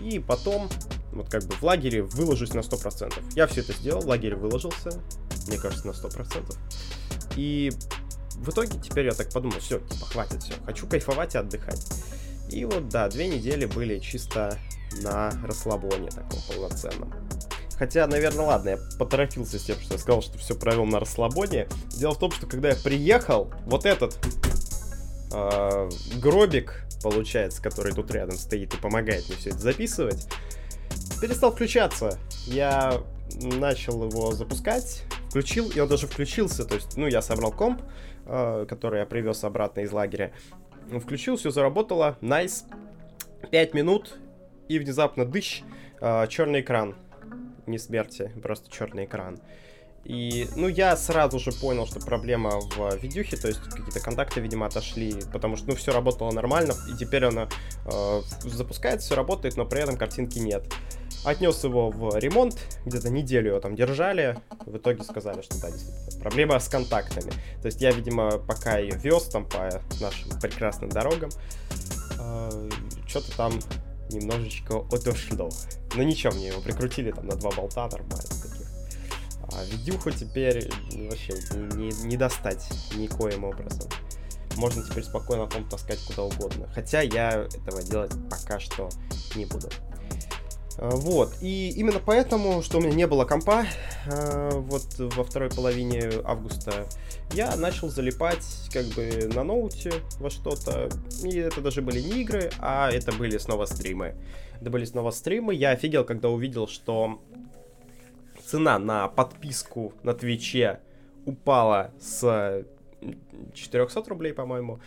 [0.00, 0.68] И потом,
[1.12, 3.12] вот как бы в лагере выложусь на 100%.
[3.34, 5.02] Я все это сделал, в лагере выложился,
[5.46, 6.56] мне кажется, на 100%.
[7.36, 7.72] И
[8.36, 11.86] в итоге теперь я так подумал, все, типа, хватит, все, хочу кайфовать и отдыхать.
[12.50, 14.58] И вот, да, две недели были чисто
[15.02, 17.12] на расслабоне таком полноценном.
[17.78, 21.68] Хотя, наверное, ладно, я поторопился с тем, что я сказал, что все провел на расслабоне.
[21.90, 24.18] Дело в том, что когда я приехал, вот этот
[25.32, 30.28] э, гробик, получается, который тут рядом стоит и помогает мне все это записывать,
[31.20, 32.18] перестал включаться.
[32.46, 33.00] Я
[33.40, 36.64] начал его запускать, включил, и он даже включился.
[36.64, 37.82] То есть, ну, я собрал комп,
[38.26, 40.32] э, который я привез обратно из лагеря.
[41.00, 42.64] Включил, все заработало, найс.
[42.68, 42.78] Nice.
[43.50, 44.18] 5 минут,
[44.68, 45.62] и внезапно дыщ,
[46.00, 46.94] э, черный экран.
[47.66, 49.38] Не смерти, просто черный экран.
[50.04, 54.66] И, ну, я сразу же понял, что проблема в видюхе, то есть какие-то контакты, видимо,
[54.66, 57.48] отошли, потому что, ну, все работало нормально, и теперь она
[57.86, 60.64] э, запускается, все работает, но при этом картинки нет.
[61.24, 64.36] Отнес его в ремонт, где-то неделю его там держали,
[64.66, 67.30] в итоге сказали, что да, действительно, проблема с контактами.
[67.60, 71.30] То есть я, видимо, пока ее вез там по нашим прекрасным дорогам,
[72.18, 72.70] э,
[73.06, 73.52] что-то там
[74.12, 75.50] немножечко отошло.
[75.94, 78.68] Но ничего, мне его прикрутили там на два болта нормально таких.
[79.52, 81.34] А видюху теперь вообще
[81.76, 83.88] не, не достать никоим образом.
[84.56, 86.68] Можно теперь спокойно комп таскать куда угодно.
[86.74, 88.88] Хотя я этого делать пока что
[89.34, 89.68] не буду.
[90.78, 93.66] А, вот, и именно поэтому, что у меня не было компа,
[94.06, 96.86] а, вот во второй половине августа,
[97.32, 100.88] я начал залипать как бы на ноуте во что-то,
[101.22, 104.14] и это даже были не игры, а это были снова стримы.
[104.60, 107.20] Это были снова стримы, я офигел, когда увидел, что
[108.44, 110.80] цена на подписку на Твиче
[111.26, 112.64] упала с
[113.54, 114.80] 400 рублей, по-моему,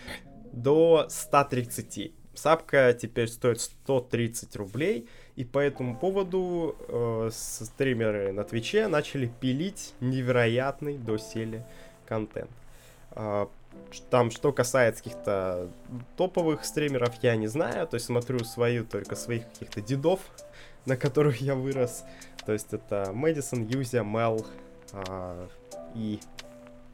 [0.52, 2.14] до 130.
[2.34, 9.94] Сапка теперь стоит 130 рублей, и по этому поводу э, стримеры на Твиче начали пилить
[10.00, 11.66] невероятный доселе
[12.08, 12.52] контент.
[13.12, 13.48] Э,
[14.10, 15.70] там, что касается каких-то
[16.16, 17.88] топовых стримеров, я не знаю.
[17.88, 20.20] То есть смотрю свою, только своих каких-то дедов,
[20.86, 22.06] на которых я вырос.
[22.46, 24.46] То есть это Мэдисон, Юзя, Мел
[24.94, 25.48] а,
[25.96, 26.20] и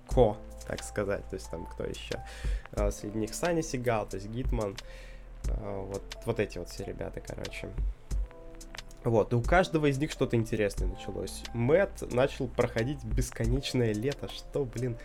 [0.07, 0.37] Ко,
[0.67, 1.27] так сказать.
[1.29, 2.23] То есть там кто еще?
[2.71, 4.75] А, среди них Сани Сигал, то есть Гитман.
[5.49, 7.69] А, вот, вот эти вот все ребята, короче.
[9.03, 11.43] Вот, и у каждого из них что-то интересное началось.
[11.53, 14.95] Мэтт начал проходить бесконечное лето, что, блин.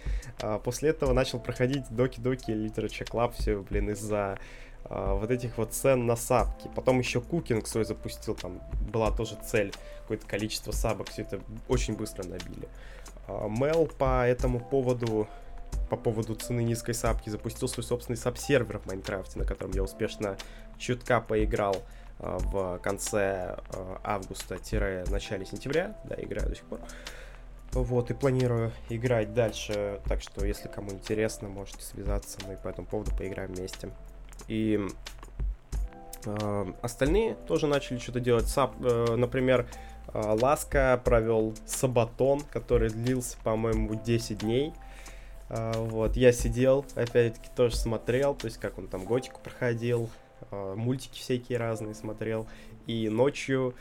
[0.42, 4.38] А, после этого начал проходить Доки-Доки Literature Club, все, блин, из-за
[4.84, 6.68] а, вот этих вот цен на сабки.
[6.74, 8.61] Потом еще cooking свой запустил, там
[8.92, 9.72] была тоже цель,
[10.03, 12.68] какое-то количество сабок, все это очень быстро набили.
[13.28, 15.26] А, Мел по этому поводу
[15.90, 20.36] по поводу цены низкой сабки запустил свой собственный саб-сервер в Майнкрафте, на котором я успешно
[20.78, 21.76] чутка поиграл.
[22.18, 26.80] Э, в конце э, августа-начале сентября, да, играю до сих пор.
[27.72, 32.86] Вот, и планирую играть дальше, так что, если кому интересно, можете связаться, мы по этому
[32.86, 33.90] поводу поиграем вместе.
[34.48, 34.80] И
[36.24, 38.46] э, остальные тоже начали что-то делать.
[38.46, 39.66] Сап, например,
[40.14, 44.72] Ласка провел сабатон, который длился, по-моему, 10 дней.
[45.50, 50.08] Вот, я сидел, опять-таки, тоже смотрел, то есть, как он там готику проходил,
[50.51, 52.47] мультики всякие разные смотрел,
[52.86, 53.74] и ночью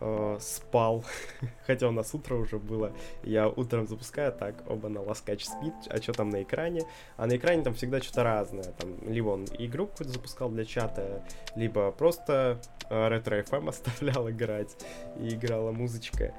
[0.00, 1.04] э, спал,
[1.66, 2.92] хотя у нас утро уже было,
[3.22, 6.82] я утром запускаю, так, оба на ласкач спит, а что там на экране,
[7.16, 11.24] а на экране там всегда что-то разное, там, либо он игру какую-то запускал для чата,
[11.54, 14.76] либо просто э, ретро-FM оставлял играть,
[15.18, 16.34] и играла музычка,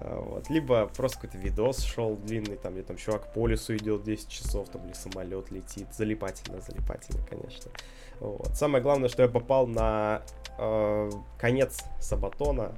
[0.00, 0.48] а, вот.
[0.48, 4.68] Либо просто какой-то видос шел длинный, там, где там чувак по лесу идет 10 часов,
[4.68, 5.88] там, или самолет летит.
[5.92, 7.70] Залипательно, залипательно, конечно.
[8.20, 8.48] Вот.
[8.54, 10.22] Самое главное, что я попал на
[10.58, 12.72] э, конец Сабатона.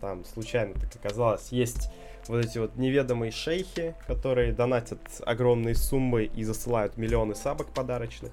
[0.00, 1.48] Там случайно так оказалось.
[1.50, 1.90] Есть
[2.28, 8.32] вот эти вот неведомые шейхи, которые донатят огромные суммы и засылают миллионы сабок подарочных.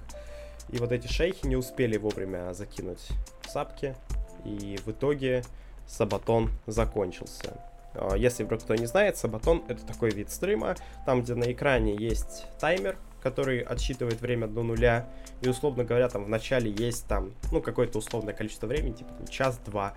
[0.70, 3.08] И вот эти шейхи не успели вовремя закинуть
[3.48, 3.96] сапки.
[4.44, 5.42] И в итоге
[5.86, 7.60] Сабатон закончился.
[7.94, 11.96] А, если вдруг кто не знает, Сабатон это такой вид стрима, там где на экране
[11.96, 15.08] есть таймер, который отсчитывает время до нуля,
[15.42, 19.94] и условно говоря, там в начале есть там, ну, какое-то условное количество времени, типа час-два,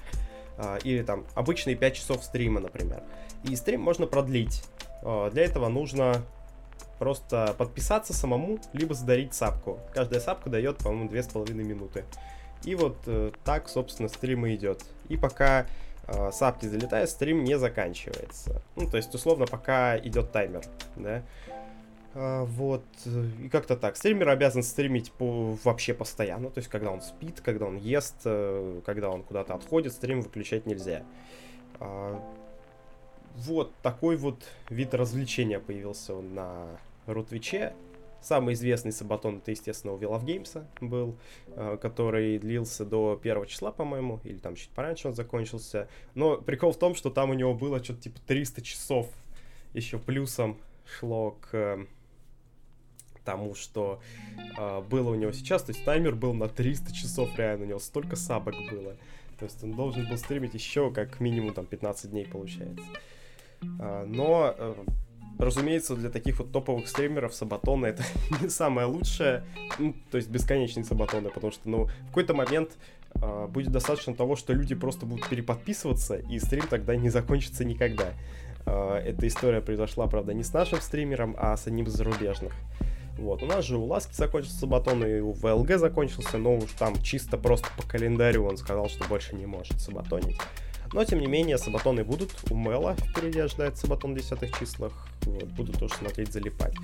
[0.57, 3.03] а, или там обычные 5 часов стрима, например.
[3.43, 4.63] И стрим можно продлить.
[5.01, 6.21] А, для этого нужно
[6.99, 9.79] просто подписаться самому, либо задарить сапку.
[9.93, 12.05] Каждая сапка дает, по-моему, 2,5 минуты.
[12.63, 14.83] И вот э, так, собственно, стрим и идет.
[15.09, 15.65] И пока
[16.07, 18.61] э, сапки залетают, стрим не заканчивается.
[18.75, 20.63] Ну, то есть, условно, пока идет таймер,
[20.95, 21.23] да.
[22.15, 22.83] А, вот,
[23.41, 23.97] и как-то так.
[23.97, 28.81] Стример обязан стримить по, вообще постоянно, то есть когда он спит, когда он ест, э,
[28.85, 31.03] когда он куда-то отходит, стрим выключать нельзя.
[31.79, 32.21] А,
[33.35, 37.73] вот такой вот вид развлечения появился на Рутвиче.
[38.21, 43.71] Самый известный сабатон это, естественно, у of Games был, э, который длился до первого числа,
[43.71, 45.89] по-моему, или там чуть пораньше он закончился.
[46.13, 49.09] Но прикол в том, что там у него было что-то типа 300 часов
[49.73, 51.87] еще плюсом шло к
[53.23, 54.01] тому, что
[54.57, 55.63] э, было у него сейчас.
[55.63, 58.95] То есть таймер был на 300 часов реально, у него столько сабок было.
[59.39, 62.85] То есть он должен был стримить еще как минимум там 15 дней получается.
[63.79, 64.75] А, но, э,
[65.39, 68.03] разумеется, для таких вот топовых стримеров сабатоны это
[68.41, 69.43] не самое лучшее.
[69.79, 72.77] Ну, то есть бесконечные сабатоны, потому что, ну, в какой-то момент
[73.15, 78.13] э, будет достаточно того, что люди просто будут переподписываться, и стрим тогда не закончится никогда.
[78.65, 82.53] Э, эта история произошла, правда, не с нашим стримером, а с одним из зарубежных.
[83.17, 87.01] Вот, у нас же у Ласки закончился Сабатон, и у ВЛГ закончился, но уж там
[87.01, 90.39] чисто просто по календарю он сказал, что больше не может сабатонить.
[90.93, 92.31] Но, тем не менее, сабатоны будут.
[92.51, 94.93] У Мэла впереди ожидает сабатон в десятых числах.
[95.23, 96.75] Вот, буду тоже смотреть, залипать.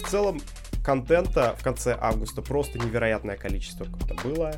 [0.00, 0.40] В целом,
[0.82, 4.54] контента в конце августа просто невероятное количество как-то было.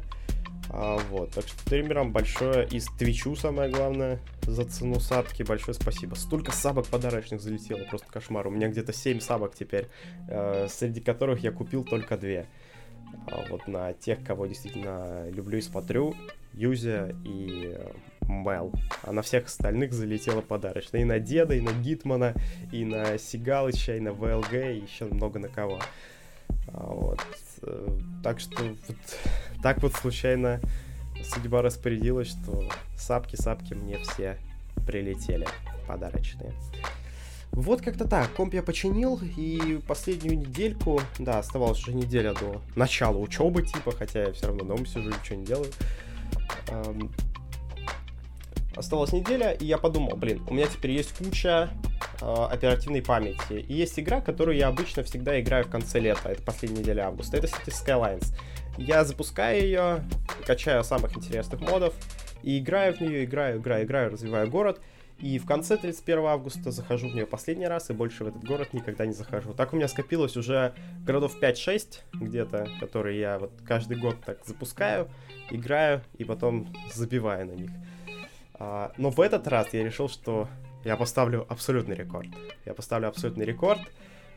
[0.72, 6.14] А, вот, так что стримерам большое и Твичу самое главное за цену сабки большое спасибо.
[6.14, 8.46] Столько сабок подарочных залетело, просто кошмар.
[8.46, 9.88] У меня где-то 7 сабок теперь,
[10.28, 12.44] э, среди которых я купил только 2.
[13.26, 16.14] А вот на тех, кого действительно люблю и смотрю,
[16.52, 17.76] Юзя и
[18.28, 18.72] Мел.
[19.02, 20.98] А на всех остальных залетело подарочно.
[20.98, 22.34] И на Деда, и на Гитмана,
[22.70, 25.80] и на Сигалыча, и на ВЛГ, и еще много на кого.
[26.68, 27.18] А, вот.
[27.62, 28.96] Э, так что вот
[29.62, 30.60] так вот случайно
[31.22, 34.38] судьба распорядилась, что сапки-сапки мне все
[34.86, 35.46] прилетели
[35.86, 36.52] подарочные.
[37.52, 38.32] Вот как-то так.
[38.34, 44.22] Комп я починил, и последнюю недельку, да, оставалась уже неделя до начала учебы, типа, хотя
[44.22, 45.72] я все равно дома сижу, ничего не делаю.
[46.68, 47.12] Эм,
[48.76, 51.70] осталась неделя, и я подумал, блин, у меня теперь есть куча
[52.20, 53.64] оперативной памяти.
[53.68, 57.36] И есть игра, которую я обычно всегда играю в конце лета, это последняя неделя августа.
[57.36, 58.34] Это City Skylines.
[58.76, 60.04] Я запускаю ее,
[60.46, 61.94] качаю самых интересных модов,
[62.42, 64.80] и играю в нее, играю, играю, играю, развиваю город.
[65.18, 68.72] И в конце 31 августа захожу в нее последний раз, и больше в этот город
[68.72, 69.52] никогда не захожу.
[69.52, 70.72] Так у меня скопилось уже
[71.04, 75.10] городов 5-6 где-то, которые я вот каждый год так запускаю,
[75.50, 77.70] играю и потом забиваю на них.
[78.54, 80.48] А, но в этот раз я решил, что
[80.84, 82.28] я поставлю абсолютный рекорд.
[82.64, 83.80] Я поставлю абсолютный рекорд.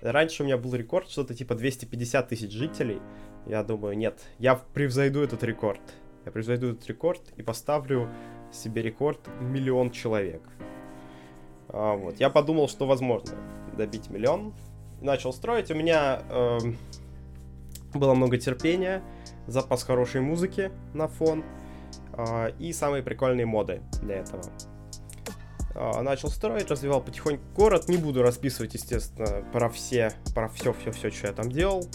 [0.01, 3.01] Раньше у меня был рекорд что-то типа 250 тысяч жителей.
[3.45, 5.81] Я думаю, нет, я превзойду этот рекорд.
[6.25, 8.09] Я превзойду этот рекорд и поставлю
[8.51, 10.41] себе рекорд миллион человек.
[11.69, 12.19] А, вот.
[12.19, 13.31] Я подумал, что возможно
[13.77, 14.53] добить миллион.
[15.01, 15.71] Начал строить.
[15.71, 16.59] У меня э,
[17.93, 19.03] было много терпения,
[19.47, 21.43] запас хорошей музыки на фон
[22.13, 24.43] э, и самые прикольные моды для этого.
[25.75, 27.87] Э, начал строить, развивал потихоньку город.
[27.87, 31.87] Не буду расписывать, естественно, про все, про все-все-все, что я там делал.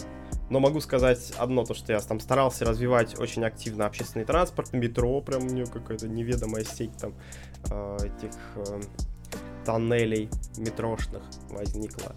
[0.49, 5.21] Но могу сказать одно, то что я там старался развивать очень активно общественный транспорт, метро,
[5.21, 7.13] прям у нее какая-то неведомая сеть там
[7.69, 8.81] э, этих э,
[9.63, 12.15] тоннелей метрошных возникла.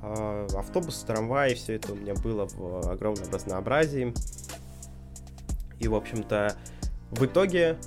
[0.00, 4.14] Э, автобус, трамваи, все это у меня было в огромном разнообразии.
[5.80, 6.54] И, в общем-то,
[7.10, 7.78] в итоге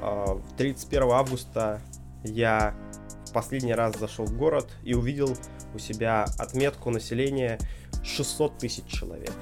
[0.00, 0.26] э,
[0.56, 1.82] 31 августа
[2.24, 2.74] я
[3.26, 5.36] в последний раз зашел в город и увидел
[5.74, 7.58] у себя отметку населения
[8.02, 9.34] 600 тысяч человек.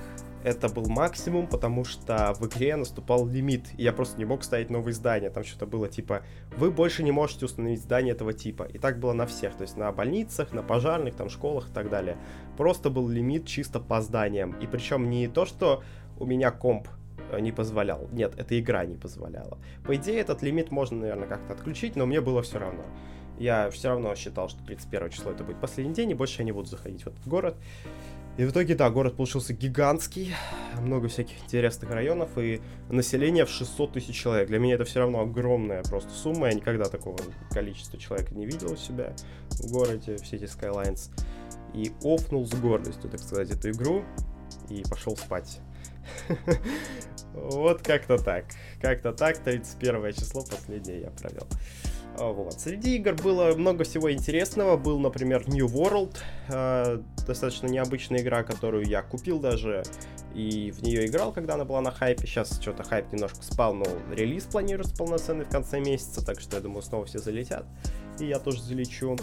[0.44, 4.70] Это был максимум, потому что в игре наступал лимит, и я просто не мог ставить
[4.70, 5.30] новые здания.
[5.30, 6.22] Там что-то было типа,
[6.56, 8.62] вы больше не можете установить здание этого типа.
[8.62, 11.90] И так было на всех, то есть на больницах, на пожарных, там школах и так
[11.90, 12.16] далее.
[12.56, 14.52] Просто был лимит чисто по зданиям.
[14.60, 15.82] И причем не то, что
[16.18, 16.88] у меня комп
[17.38, 18.08] не позволял.
[18.12, 19.58] Нет, эта игра не позволяла.
[19.84, 22.84] По идее, этот лимит можно, наверное, как-то отключить, но мне было все равно.
[23.38, 26.52] Я все равно считал, что 31 число это будет последний день, и больше я не
[26.52, 27.56] буду заходить в этот город.
[28.36, 30.32] И в итоге, да, город получился гигантский,
[30.80, 34.46] много всяких интересных районов и население в 600 тысяч человек.
[34.46, 37.18] Для меня это все равно огромная просто сумма, я никогда такого
[37.50, 39.12] количества человек не видел у себя
[39.50, 41.10] в городе, все эти Skylines.
[41.74, 44.04] И офнул с гордостью, так сказать, эту игру
[44.68, 45.60] и пошел спать.
[47.34, 48.46] Вот как-то так.
[48.80, 51.46] Как-то так, 31 число последнее я провел.
[52.16, 52.60] Вот.
[52.60, 54.76] Среди игр было много всего интересного.
[54.76, 56.16] Был, например, New World,
[56.48, 59.84] э, достаточно необычная игра, которую я купил даже
[60.34, 62.26] и в нее играл, когда она была на хайпе.
[62.26, 66.62] Сейчас что-то хайп немножко спал, но релиз планируется полноценный в конце месяца, так что я
[66.62, 67.64] думаю, снова все залетят.
[68.18, 69.16] И я тоже залечу.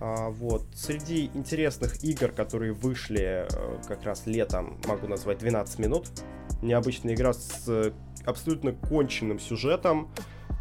[0.00, 0.66] А, вот.
[0.74, 6.08] Среди интересных игр, которые вышли э, как раз летом, могу назвать 12 минут.
[6.62, 7.92] Необычная игра с
[8.24, 10.10] абсолютно конченным сюжетом,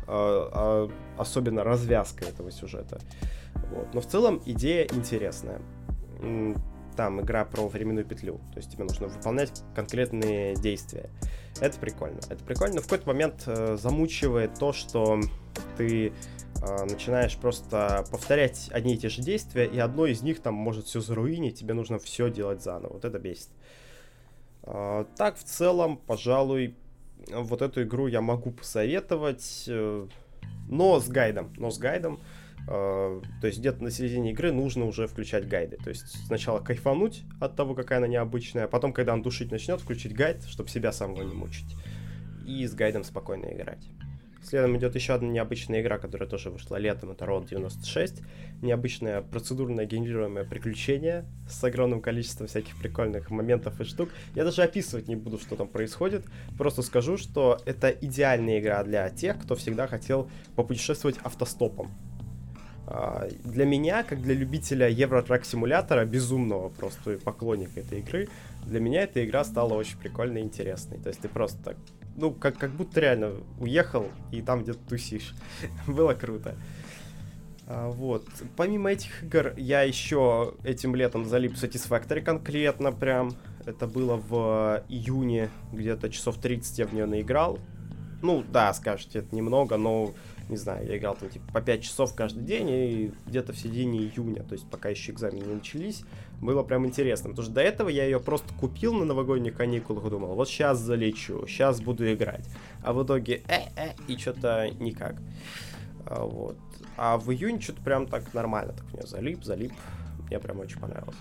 [0.08, 3.00] а, а, особенно развязка этого сюжета.
[3.72, 3.94] Вот.
[3.94, 5.62] Но в целом идея интересная.
[6.96, 11.10] Там игра про временную петлю, то есть тебе нужно выполнять конкретные действия.
[11.62, 12.20] Это прикольно.
[12.30, 12.82] Это прикольно.
[12.82, 15.22] В какой-то момент э, замучивает то, что
[15.78, 16.12] ты э,
[16.62, 21.00] начинаешь просто повторять одни и те же действия, и одно из них там может все
[21.00, 22.94] заруинить, тебе нужно все делать заново.
[22.94, 23.50] Вот это бесит.
[24.64, 26.76] Э, так, в целом, пожалуй,
[27.28, 30.08] вот эту игру я могу посоветовать, э,
[30.70, 32.20] но с гайдом, но с гайдом.
[32.68, 35.78] Э, то есть где-то на середине игры нужно уже включать гайды.
[35.78, 39.82] То есть сначала кайфануть от того, какая она необычная, а потом, когда он душить начнет,
[39.82, 41.76] включить гайд, чтобы себя самого не мучить.
[42.46, 43.88] И с гайдом спокойно играть.
[44.42, 48.22] Следом идет еще одна необычная игра, которая тоже вышла летом, это Road 96.
[48.62, 54.10] Необычное процедурное генерируемое приключение с огромным количеством всяких прикольных моментов и штук.
[54.36, 56.26] Я даже описывать не буду, что там происходит.
[56.58, 61.92] Просто скажу, что это идеальная игра для тех, кто всегда хотел попутешествовать автостопом.
[62.88, 68.30] А, для меня, как для любителя Евротрак симулятора, безумного просто поклонника этой игры,
[68.66, 70.98] для меня эта игра стала очень прикольной и интересной.
[70.98, 71.78] То есть ты просто так
[72.20, 75.34] ну, как, как будто реально уехал и там где-то тусишь.
[75.88, 76.56] Было круто.
[77.66, 78.26] А, вот.
[78.56, 83.32] Помимо этих игр, я еще этим летом залип Satisfactory конкретно прям.
[83.66, 87.60] Это было в июне, где-то часов 30 я в нее наиграл.
[88.22, 90.14] Ну, да, скажете, это немного, но
[90.50, 94.00] не знаю, я играл там типа по 5 часов каждый день, и где-то в середине
[94.00, 96.04] июня, то есть пока еще экзамены не начались,
[96.42, 97.30] было прям интересно.
[97.30, 100.80] Потому что до этого я ее просто купил на новогодних каникулах и думал, вот сейчас
[100.80, 102.46] залечу, сейчас буду играть.
[102.82, 105.16] А в итоге э-э, и что-то никак.
[106.06, 106.58] А, вот.
[106.98, 109.74] А в июне что-то прям так нормально, так мне залип, залип.
[110.28, 111.18] Мне прям очень понравилось.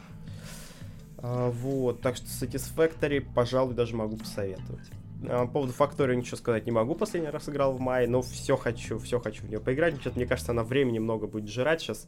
[1.19, 4.89] А, вот, так что Satisfactory, пожалуй, даже могу посоветовать.
[5.29, 6.95] А, по поводу Фактории ничего сказать не могу.
[6.95, 10.01] Последний раз играл в мае, но все хочу, все хочу в нее поиграть.
[10.01, 12.07] Что-то, мне кажется, она времени много будет жрать сейчас.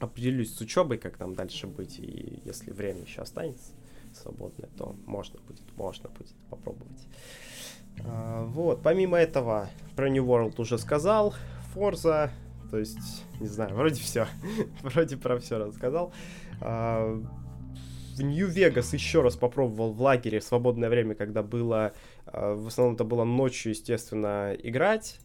[0.00, 3.72] Определюсь с учебой, как там дальше быть, и если время еще останется
[4.14, 7.06] свободное, то можно будет, можно будет попробовать.
[8.04, 11.34] А, вот, помимо этого, про New World уже сказал,
[11.74, 12.30] Forza,
[12.70, 14.28] то есть, не знаю, вроде все,
[14.82, 16.12] вроде про все рассказал.
[16.60, 17.20] А,
[18.16, 21.92] в Нью-Вегас еще раз попробовал в лагере в свободное время, когда было,
[22.26, 25.20] а, в основном это было ночью, естественно, играть,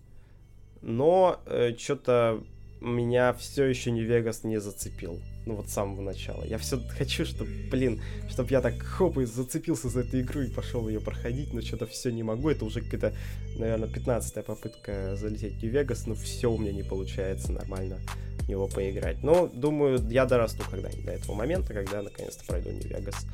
[0.81, 2.43] но э, что-то
[2.83, 5.19] меня все еще Нью-Вегас не зацепил.
[5.45, 6.43] Ну вот с самого начала.
[6.43, 10.49] Я все хочу, чтобы, блин, чтобы я так хоп и зацепился за эту игру и
[10.49, 12.49] пошел ее проходить, но что-то все не могу.
[12.49, 13.13] Это уже какая-то,
[13.57, 17.99] наверное, 15 попытка залететь в Нью-Вегас, но все у меня не получается нормально
[18.39, 19.23] в него поиграть.
[19.23, 23.25] Но, думаю, я дорасту когда-нибудь до этого момента, когда наконец-то пройду Нью-Вегас.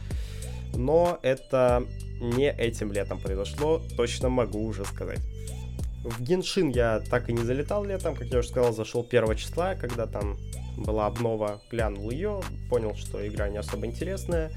[0.75, 1.85] Но это
[2.21, 5.19] не этим летом произошло, точно могу уже сказать.
[6.03, 9.75] В Геншин я так и не залетал летом, как я уже сказал, зашел 1 числа,
[9.75, 10.37] когда там
[10.77, 14.51] была обнова, глянул ее, понял, что игра не особо интересная.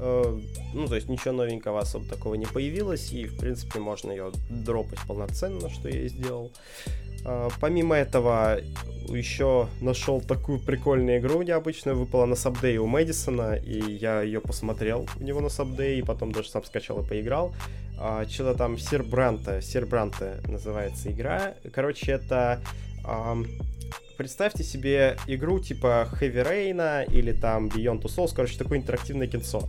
[0.00, 0.38] Э,
[0.74, 4.98] ну, то есть ничего новенького особо такого не появилось, и, в принципе, можно ее дропать
[5.06, 6.50] полноценно, что я и сделал.
[7.24, 8.60] Э, помимо этого,
[9.08, 15.06] еще нашел такую прикольную игру необычную, выпала на сабдее у Мэдисона, и я ее посмотрел
[15.20, 17.54] у него на сабдее, и потом даже сам скачал и поиграл
[17.98, 21.54] а, что-то там Сербранта, Сербранта называется игра.
[21.72, 22.60] Короче, это...
[23.04, 23.36] А,
[24.16, 29.68] представьте себе игру типа Heavy Rain или там Beyond Two Souls, короче, такое интерактивное кинцо.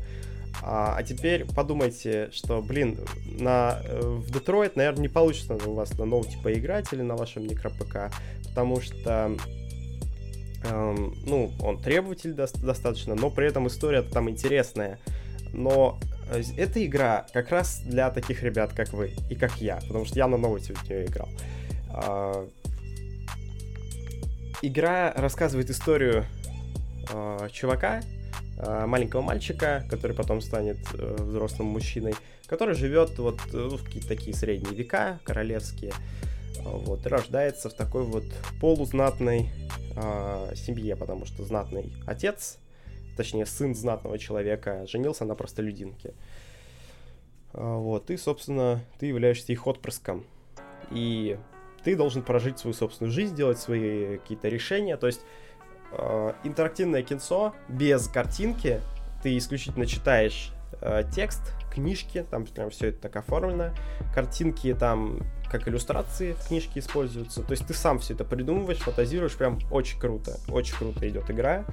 [0.64, 2.98] А, а теперь подумайте, что, блин,
[3.40, 7.44] на, э, в Детройт, наверное, не получится у вас на ноуте поиграть или на вашем
[7.48, 8.12] микро-ПК,
[8.44, 9.38] потому что
[10.64, 15.00] эм, ну, он требователь до- достаточно, но при этом история там интересная.
[15.54, 16.00] Но
[16.30, 20.28] эта игра как раз для таких ребят, как вы и как я, потому что я
[20.28, 21.30] на ноуте в нее играл.
[21.90, 22.48] А,
[24.62, 26.26] игра рассказывает историю
[27.12, 28.02] а, чувака,
[28.58, 32.16] а, маленького мальчика, который потом станет э, взрослым мужчиной,
[32.48, 35.94] который живет вот э, в какие-то такие средние века, королевские,
[36.64, 38.26] вот, и рождается в такой вот
[38.60, 39.50] полузнатной
[40.56, 42.60] семье, потому что знатный отец
[43.18, 46.14] точнее, сын знатного человека, женился на простолюдинке.
[47.54, 50.26] А, вот, и, собственно, ты являешься их отпрыском.
[50.92, 51.38] И
[51.84, 54.96] ты должен прожить свою собственную жизнь, делать свои какие-то решения.
[54.98, 55.22] То есть
[55.92, 58.82] э, интерактивное кинцо без картинки,
[59.24, 63.74] ты исключительно читаешь э, текст, книжки, там прям все это так оформлено.
[64.14, 65.20] Картинки там
[65.50, 67.44] как иллюстрации в книжке используются.
[67.44, 70.38] То есть ты сам все это придумываешь, фантазируешь, прям очень круто.
[70.50, 71.66] Очень круто идет игра.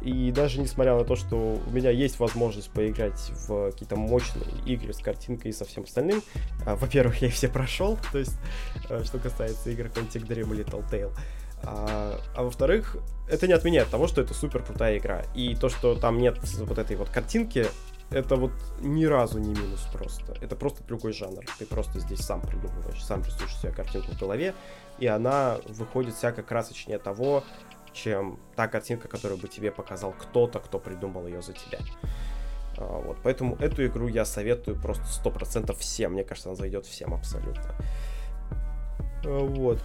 [0.00, 4.92] И даже несмотря на то, что у меня есть возможность поиграть в какие-то мощные игры
[4.92, 6.22] с картинкой и со всем остальным,
[6.64, 8.36] а, во-первых, я все прошел, то есть,
[8.88, 11.12] а, что касается игр Quantic Dream Little Tale,
[11.64, 12.96] а, а во-вторых,
[13.28, 15.24] это не отменяет того, что это супер крутая игра.
[15.34, 17.66] И то, что там нет вот этой вот картинки,
[18.10, 20.34] это вот ни разу не минус просто.
[20.40, 21.44] Это просто другой жанр.
[21.58, 24.54] Ты просто здесь сам придумываешь, сам рисуешь себе картинку в голове,
[24.98, 27.44] и она выходит всяко красочнее того,
[27.92, 31.78] чем та картинка, которую бы тебе показал кто-то, кто придумал ее за тебя.
[32.76, 36.12] А, вот, поэтому эту игру я советую просто 100% всем.
[36.12, 37.74] Мне кажется, она зайдет всем абсолютно.
[39.24, 39.78] А, вот.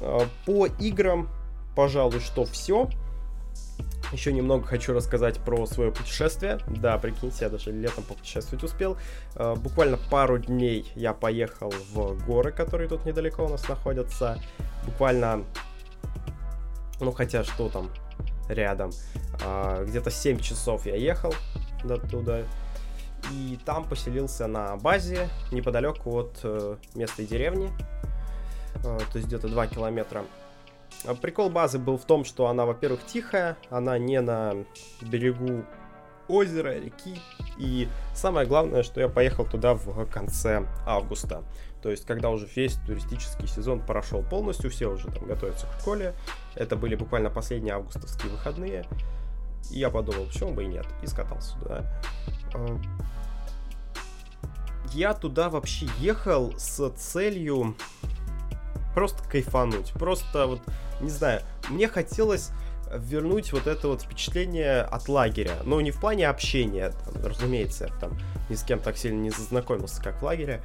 [0.00, 1.28] А, по играм,
[1.74, 2.88] пожалуй, что все.
[4.12, 6.58] Еще немного хочу рассказать про свое путешествие.
[6.66, 8.96] Да, прикиньте, я даже летом попутешествовать успел.
[9.36, 14.40] Буквально пару дней я поехал в горы, которые тут недалеко у нас находятся.
[14.84, 15.44] Буквально
[17.00, 17.90] ну, хотя что там
[18.48, 18.90] рядом.
[19.44, 21.34] А, где-то 7 часов я ехал
[21.84, 22.42] до туда.
[23.32, 27.70] И там поселился на базе, неподалеку от э, местной деревни.
[28.76, 30.24] Э, то есть где-то 2 километра.
[31.04, 34.54] А прикол базы был в том, что она, во-первых, тихая, она не на
[35.02, 35.64] берегу
[36.28, 37.20] озера, реки.
[37.58, 41.44] И самое главное, что я поехал туда в конце августа.
[41.82, 46.14] То есть, когда уже весь туристический сезон прошел полностью, все уже там готовятся к школе.
[46.54, 48.84] Это были буквально последние августовские выходные.
[49.70, 52.02] И я подумал, почему бы и нет, и скатался туда.
[52.54, 52.80] А,
[54.92, 57.76] я туда вообще ехал с целью
[58.94, 59.92] просто кайфануть.
[59.92, 60.60] Просто вот,
[61.00, 62.50] не знаю, мне хотелось
[62.92, 65.56] вернуть вот это вот впечатление от лагеря.
[65.64, 68.18] Но не в плане общения, там, разумеется, я там
[68.48, 70.60] ни с кем так сильно не зазнакомился, как в лагере,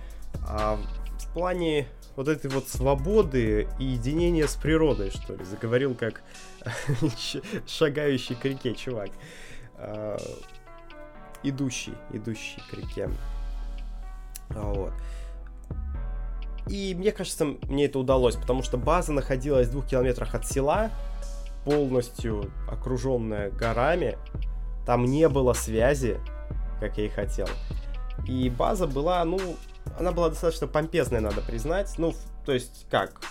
[0.48, 0.80] а
[1.20, 5.44] в плане вот этой вот свободы и единения с природой, что ли.
[5.44, 6.22] Заговорил как
[7.68, 9.10] шагающий к реке чувак.
[9.78, 10.18] А,
[11.44, 13.10] идущий, идущий к реке.
[14.50, 14.94] А, вот.
[16.68, 20.90] И мне кажется, мне это удалось, потому что база находилась в двух километрах от села,
[21.64, 24.18] полностью окруженная горами.
[24.86, 26.18] Там не было связи,
[26.80, 27.48] как я и хотел.
[28.28, 29.40] И база была, ну,
[29.98, 31.96] она была достаточно помпезная, надо признать.
[31.98, 32.14] Ну,
[32.46, 33.22] то есть, как?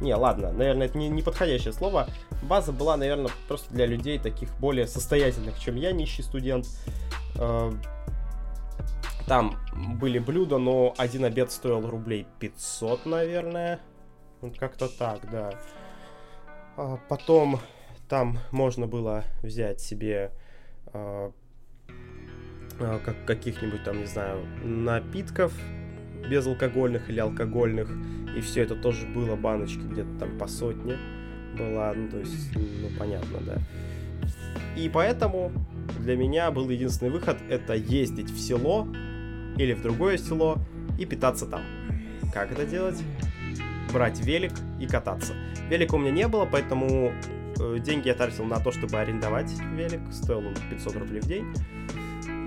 [0.00, 2.06] Не, ладно, наверное, это не, не подходящее слово.
[2.42, 6.66] База была, наверное, просто для людей таких более состоятельных, чем я, нищий студент.
[7.38, 7.72] Э,
[9.26, 9.56] там
[9.98, 13.80] были блюда, но один обед стоил рублей 500, наверное.
[14.58, 15.52] Как-то так, да.
[16.76, 17.60] А потом
[18.08, 20.30] там можно было взять себе
[20.92, 21.30] э,
[22.78, 25.52] как, каких-нибудь там, не знаю, напитков
[26.28, 27.88] безалкогольных или алкогольных.
[28.36, 30.96] И все это тоже было баночки где-то там по сотне
[31.58, 31.92] была.
[31.94, 33.58] Ну, то есть, ну, понятно, да.
[34.76, 35.52] И поэтому
[36.00, 38.86] для меня был единственный выход это ездить в село
[39.56, 40.58] или в другое село
[40.98, 41.62] и питаться там.
[42.32, 43.02] Как это делать?
[43.92, 45.32] Брать велик и кататься.
[45.70, 47.12] Велика у меня не было, поэтому
[47.58, 50.00] э, деньги я тратил на то, чтобы арендовать велик.
[50.12, 51.46] Стоил он 500 рублей в день.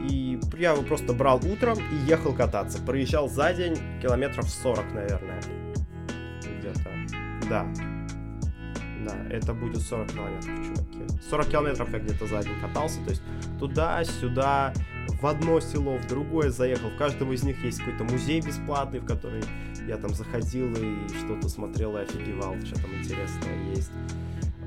[0.07, 2.81] И я его просто брал утром и ехал кататься.
[2.81, 5.41] Проезжал за день километров 40, наверное.
[6.59, 6.89] Где-то.
[7.49, 7.67] Да.
[9.05, 11.21] Да, это будет 40 километров, чуваки.
[11.29, 13.03] 40 километров я где-то за день катался.
[13.03, 13.21] То есть
[13.59, 14.73] туда-сюда,
[15.21, 16.89] в одно село, в другое заехал.
[16.89, 19.43] В каждом из них есть какой-то музей бесплатный, в который
[19.87, 23.91] я там заходил и что-то смотрел и офигевал, что там интересное есть.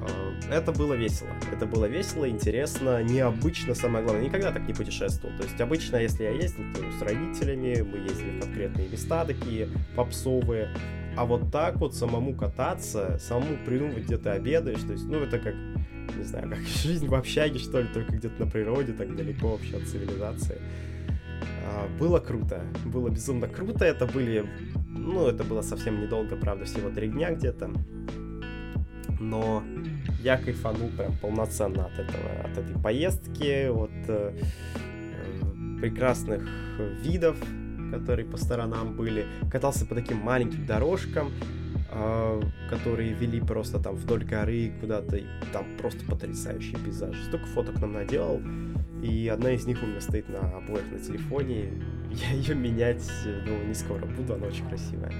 [0.08, 1.30] Э, это было весело.
[1.52, 4.24] Это было весело, интересно, необычно, самое главное.
[4.24, 5.36] Никогда так не путешествовал.
[5.36, 9.68] То есть обычно, если я ездил, то с родителями, мы ездили в конкретные места такие
[9.96, 10.68] попсовые.
[11.16, 15.38] А вот так вот самому кататься, самому придумывать, где ты обедаешь, то есть, ну, это
[15.38, 15.54] как,
[16.16, 19.76] не знаю, как жизнь в общаге, что ли, только где-то на природе, так далеко вообще
[19.76, 20.58] от цивилизации.
[21.66, 24.46] А, было круто, было безумно круто, это были,
[24.88, 27.70] ну, это было совсем недолго, правда, всего три дня где-то,
[29.22, 29.62] но
[30.20, 36.46] я кайфанул прям полноценно от этого, от этой поездки, от э, э, прекрасных
[37.02, 37.36] видов,
[37.92, 39.26] которые по сторонам были.
[39.50, 41.30] Катался по таким маленьким дорожкам,
[41.90, 47.16] э, которые вели просто там вдоль горы куда-то, и там просто потрясающий пейзаж.
[47.28, 48.40] Столько фоток нам наделал,
[49.02, 51.72] и одна из них у меня стоит на обоих на телефоне.
[52.10, 53.08] Я ее менять,
[53.46, 55.12] ну, не скоро буду, она очень красивая.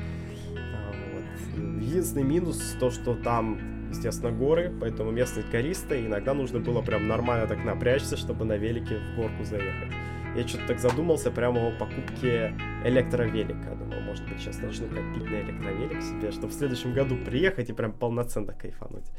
[0.57, 1.83] А, вот.
[1.83, 7.47] Единственный минус то, что там естественно, горы, поэтому местные гористые, иногда нужно было прям нормально
[7.47, 9.93] так напрячься, чтобы на велике в горку заехать.
[10.35, 12.55] Я что-то так задумался прямо о покупке
[12.85, 13.75] электровелика.
[13.75, 17.75] Думал, может быть, сейчас начну копить на электровелик себе, чтобы в следующем году приехать и
[17.75, 19.11] прям полноценно кайфануть.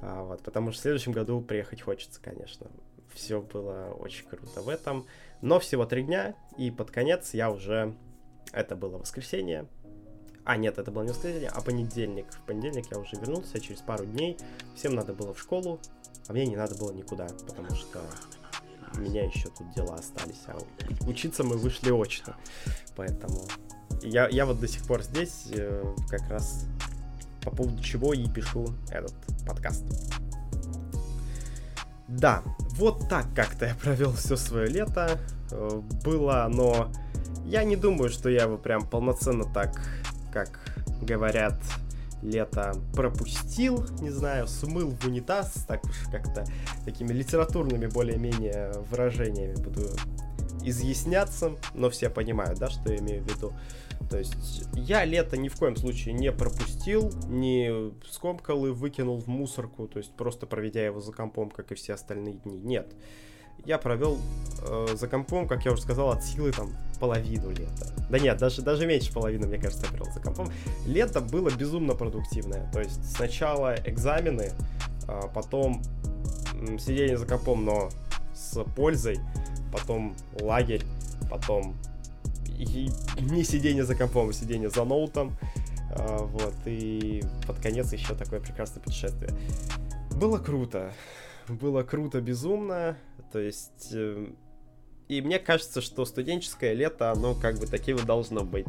[0.00, 2.68] А, вот, потому что в следующем году приехать хочется, конечно.
[3.12, 5.06] Все было очень круто в этом.
[5.42, 7.94] Но всего три дня, и под конец я уже...
[8.50, 9.66] Это было воскресенье,
[10.48, 12.24] а, нет, это было не воскресенье, а понедельник.
[12.32, 14.38] В понедельник я уже вернулся через пару дней.
[14.74, 15.78] Всем надо было в школу,
[16.26, 18.00] а мне не надо было никуда, потому что
[18.94, 20.40] у меня еще тут дела остались.
[20.46, 20.56] А
[21.06, 22.34] учиться мы вышли очно.
[22.96, 23.46] Поэтому
[24.02, 26.64] я, я вот до сих пор здесь э, как раз
[27.42, 29.12] по поводу чего и пишу этот
[29.46, 29.84] подкаст.
[32.08, 35.20] Да, вот так как-то я провел все свое лето.
[35.50, 36.90] Э, было оно...
[37.44, 39.78] Я не думаю, что я его прям полноценно так
[40.32, 40.60] как
[41.02, 41.54] говорят,
[42.22, 46.44] лето пропустил, не знаю, смыл в унитаз, так уж как-то
[46.84, 49.90] такими литературными более-менее выражениями буду
[50.64, 53.52] изъясняться, но все понимают, да, что я имею в виду.
[54.10, 59.26] То есть я лето ни в коем случае не пропустил, не скомкал и выкинул в
[59.26, 62.56] мусорку, то есть просто проведя его за компом, как и все остальные дни.
[62.56, 62.94] Нет
[63.64, 64.18] я провел
[64.62, 66.70] э, за компом, как я уже сказал, от силы там
[67.00, 67.92] половину лета.
[68.10, 70.50] Да нет, даже, даже меньше половины, мне кажется, я провел за компом.
[70.86, 72.70] Лето было безумно продуктивное.
[72.72, 74.52] То есть сначала экзамены,
[75.06, 75.82] э, потом
[76.54, 77.90] э, сидение за компом, но
[78.34, 79.18] с пользой,
[79.72, 80.84] потом лагерь,
[81.30, 81.76] потом
[82.46, 82.90] и
[83.20, 85.36] не сидение за компом, а сидение за ноутом.
[85.90, 89.32] Э, вот, и под конец еще такое прекрасное путешествие.
[90.10, 90.92] Было круто
[91.48, 92.96] было круто, безумно.
[93.32, 93.90] То есть...
[93.92, 94.26] Э,
[95.08, 98.66] и мне кажется, что студенческое лето, оно как бы таким и должно быть.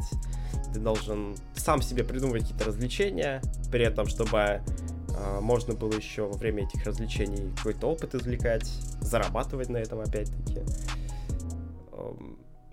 [0.72, 6.38] Ты должен сам себе придумывать какие-то развлечения, при этом, чтобы э, можно было еще во
[6.38, 8.66] время этих развлечений какой-то опыт извлекать,
[9.02, 10.60] зарабатывать на этом опять-таки.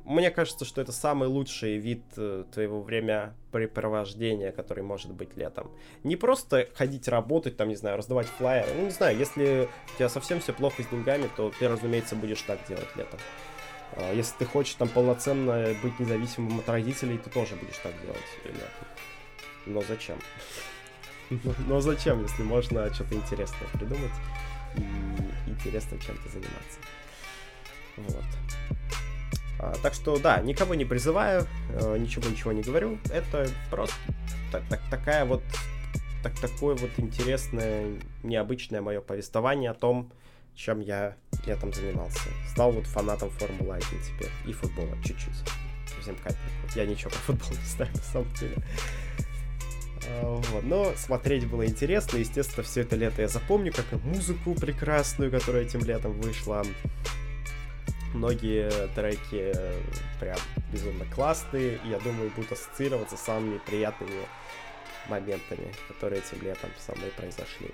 [0.07, 5.69] Мне кажется, что это самый лучший вид э, твоего времяпрепровождения, который может быть летом.
[6.05, 8.71] Не просто ходить работать, там, не знаю, раздавать флайеры.
[8.73, 12.41] Ну, не знаю, если у тебя совсем все плохо с деньгами, то ты, разумеется, будешь
[12.43, 13.19] так делать летом.
[13.97, 18.17] А если ты хочешь там полноценно быть независимым от родителей, ты тоже будешь так делать
[18.45, 18.87] летом.
[19.65, 20.19] Но зачем?
[21.67, 24.13] Но зачем, если можно что-то интересное придумать
[24.77, 26.79] и интересным чем-то заниматься?
[27.97, 28.23] Вот.
[29.59, 32.99] А, так что, да, никого не призываю, э, ничего-ничего не говорю.
[33.11, 33.95] Это просто
[34.51, 35.43] так, так, такая вот
[36.23, 40.11] так, такое вот интересное, необычное мое повествование о том,
[40.55, 41.15] чем я
[41.45, 42.29] летом занимался.
[42.49, 44.31] Стал вот фанатом Формулы-1 теперь.
[44.45, 45.33] И футбола чуть-чуть.
[45.95, 46.41] Совсем капельку.
[46.75, 48.55] Я ничего про футбол не знаю, на самом деле.
[50.07, 50.63] А, вот.
[50.63, 52.17] Но смотреть было интересно.
[52.17, 56.63] Естественно, все это лето я запомню, как и музыку прекрасную, которая этим летом вышла.
[58.13, 59.53] Многие треки
[60.19, 60.37] прям
[60.71, 61.79] безумно классные.
[61.85, 64.25] И я думаю, будут ассоциироваться с самыми приятными
[65.09, 67.71] моментами, которые этим летом со мной произошли.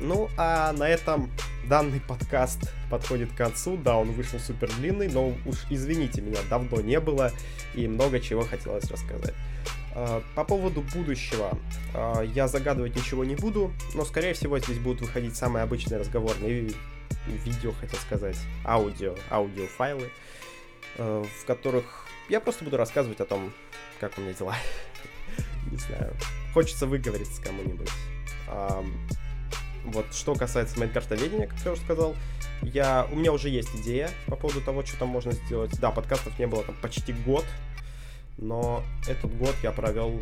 [0.00, 1.30] Ну, а на этом
[1.68, 3.76] данный подкаст подходит к концу.
[3.76, 7.32] Да, он вышел супер длинный, но уж извините меня, давно не было
[7.74, 9.34] и много чего хотелось рассказать.
[9.94, 11.58] А, по поводу будущего
[11.94, 16.72] а, я загадывать ничего не буду, но скорее всего здесь будут выходить самые обычные разговорные
[17.26, 20.10] видео, хотел сказать, аудио, аудиофайлы,
[20.98, 23.52] а, в которых я просто буду рассказывать о том,
[24.00, 24.56] как у меня дела.
[25.70, 26.14] Не знаю.
[26.52, 27.90] Хочется выговориться кому-нибудь.
[29.86, 32.16] Вот, что касается Майнкрафтоведения, как я уже сказал,
[32.62, 35.78] я, у меня уже есть идея по поводу того, что там можно сделать.
[35.80, 37.44] Да, подкастов не было там почти год,
[38.36, 40.20] но этот год я провел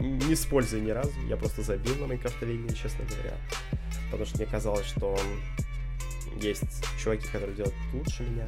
[0.00, 1.12] не с пользой ни разу.
[1.28, 3.34] Я просто забил на Майнкрафтоведение, честно говоря.
[4.06, 5.18] Потому что мне казалось, что
[6.40, 8.46] есть чуваки, которые делают лучше меня.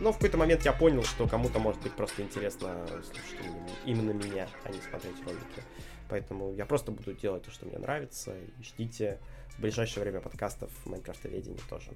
[0.00, 3.40] Но в какой-то момент я понял, что кому-то может быть просто интересно слушать
[3.84, 5.62] именно меня, а не смотреть ролики.
[6.08, 8.34] Поэтому я просто буду делать то, что мне нравится.
[8.36, 9.18] И ждите
[9.56, 11.90] в ближайшее время подкастов Майнкрафтоведения тоже.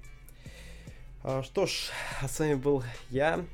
[1.23, 1.91] А, что ж,
[2.21, 3.45] а с вами был я,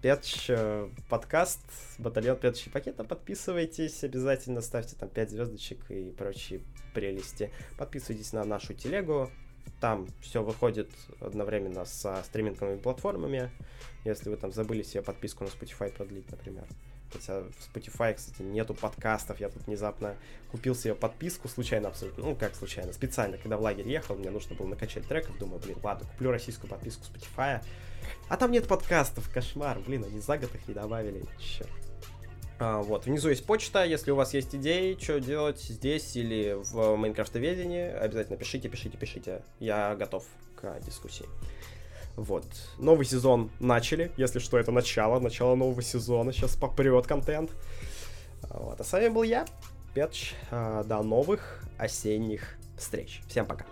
[0.00, 1.60] Петч, э, подкаст,
[1.98, 3.02] батальон Петч пакета.
[3.02, 6.60] Подписывайтесь, обязательно ставьте там 5 звездочек и прочие
[6.94, 7.50] прелести.
[7.76, 9.28] Подписывайтесь на нашу телегу,
[9.80, 10.90] там все выходит
[11.20, 13.50] одновременно со стриминговыми платформами.
[14.04, 16.64] Если вы там забыли себе подписку на Spotify продлить, например.
[17.12, 19.40] Хотя в Spotify, кстати, нету подкастов.
[19.40, 20.16] Я тут внезапно
[20.50, 22.24] купил себе подписку случайно абсолютно.
[22.24, 23.38] Ну, как случайно, специально.
[23.38, 25.38] Когда в лагерь ехал, мне нужно было накачать треков.
[25.38, 27.62] Думаю, блин, ладно, куплю российскую подписку Spotify.
[28.28, 29.78] А там нет подкастов, кошмар.
[29.80, 31.24] Блин, они за год их не добавили.
[31.38, 31.87] Черт.
[32.60, 36.96] А, вот, внизу есть почта, если у вас есть идеи, что делать здесь или в
[36.96, 39.42] Майнкрафтоведении, обязательно пишите, пишите, пишите.
[39.60, 40.24] Я готов
[40.56, 41.26] к дискуссии.
[42.16, 42.44] Вот.
[42.78, 44.10] Новый сезон начали.
[44.16, 45.20] Если что, это начало.
[45.20, 46.32] Начало нового сезона.
[46.32, 47.52] Сейчас попрет контент.
[48.50, 48.80] Вот.
[48.80, 49.46] А с вами был я,
[49.94, 50.34] Петч.
[50.50, 53.20] А, до новых осенних встреч.
[53.28, 53.66] Всем пока.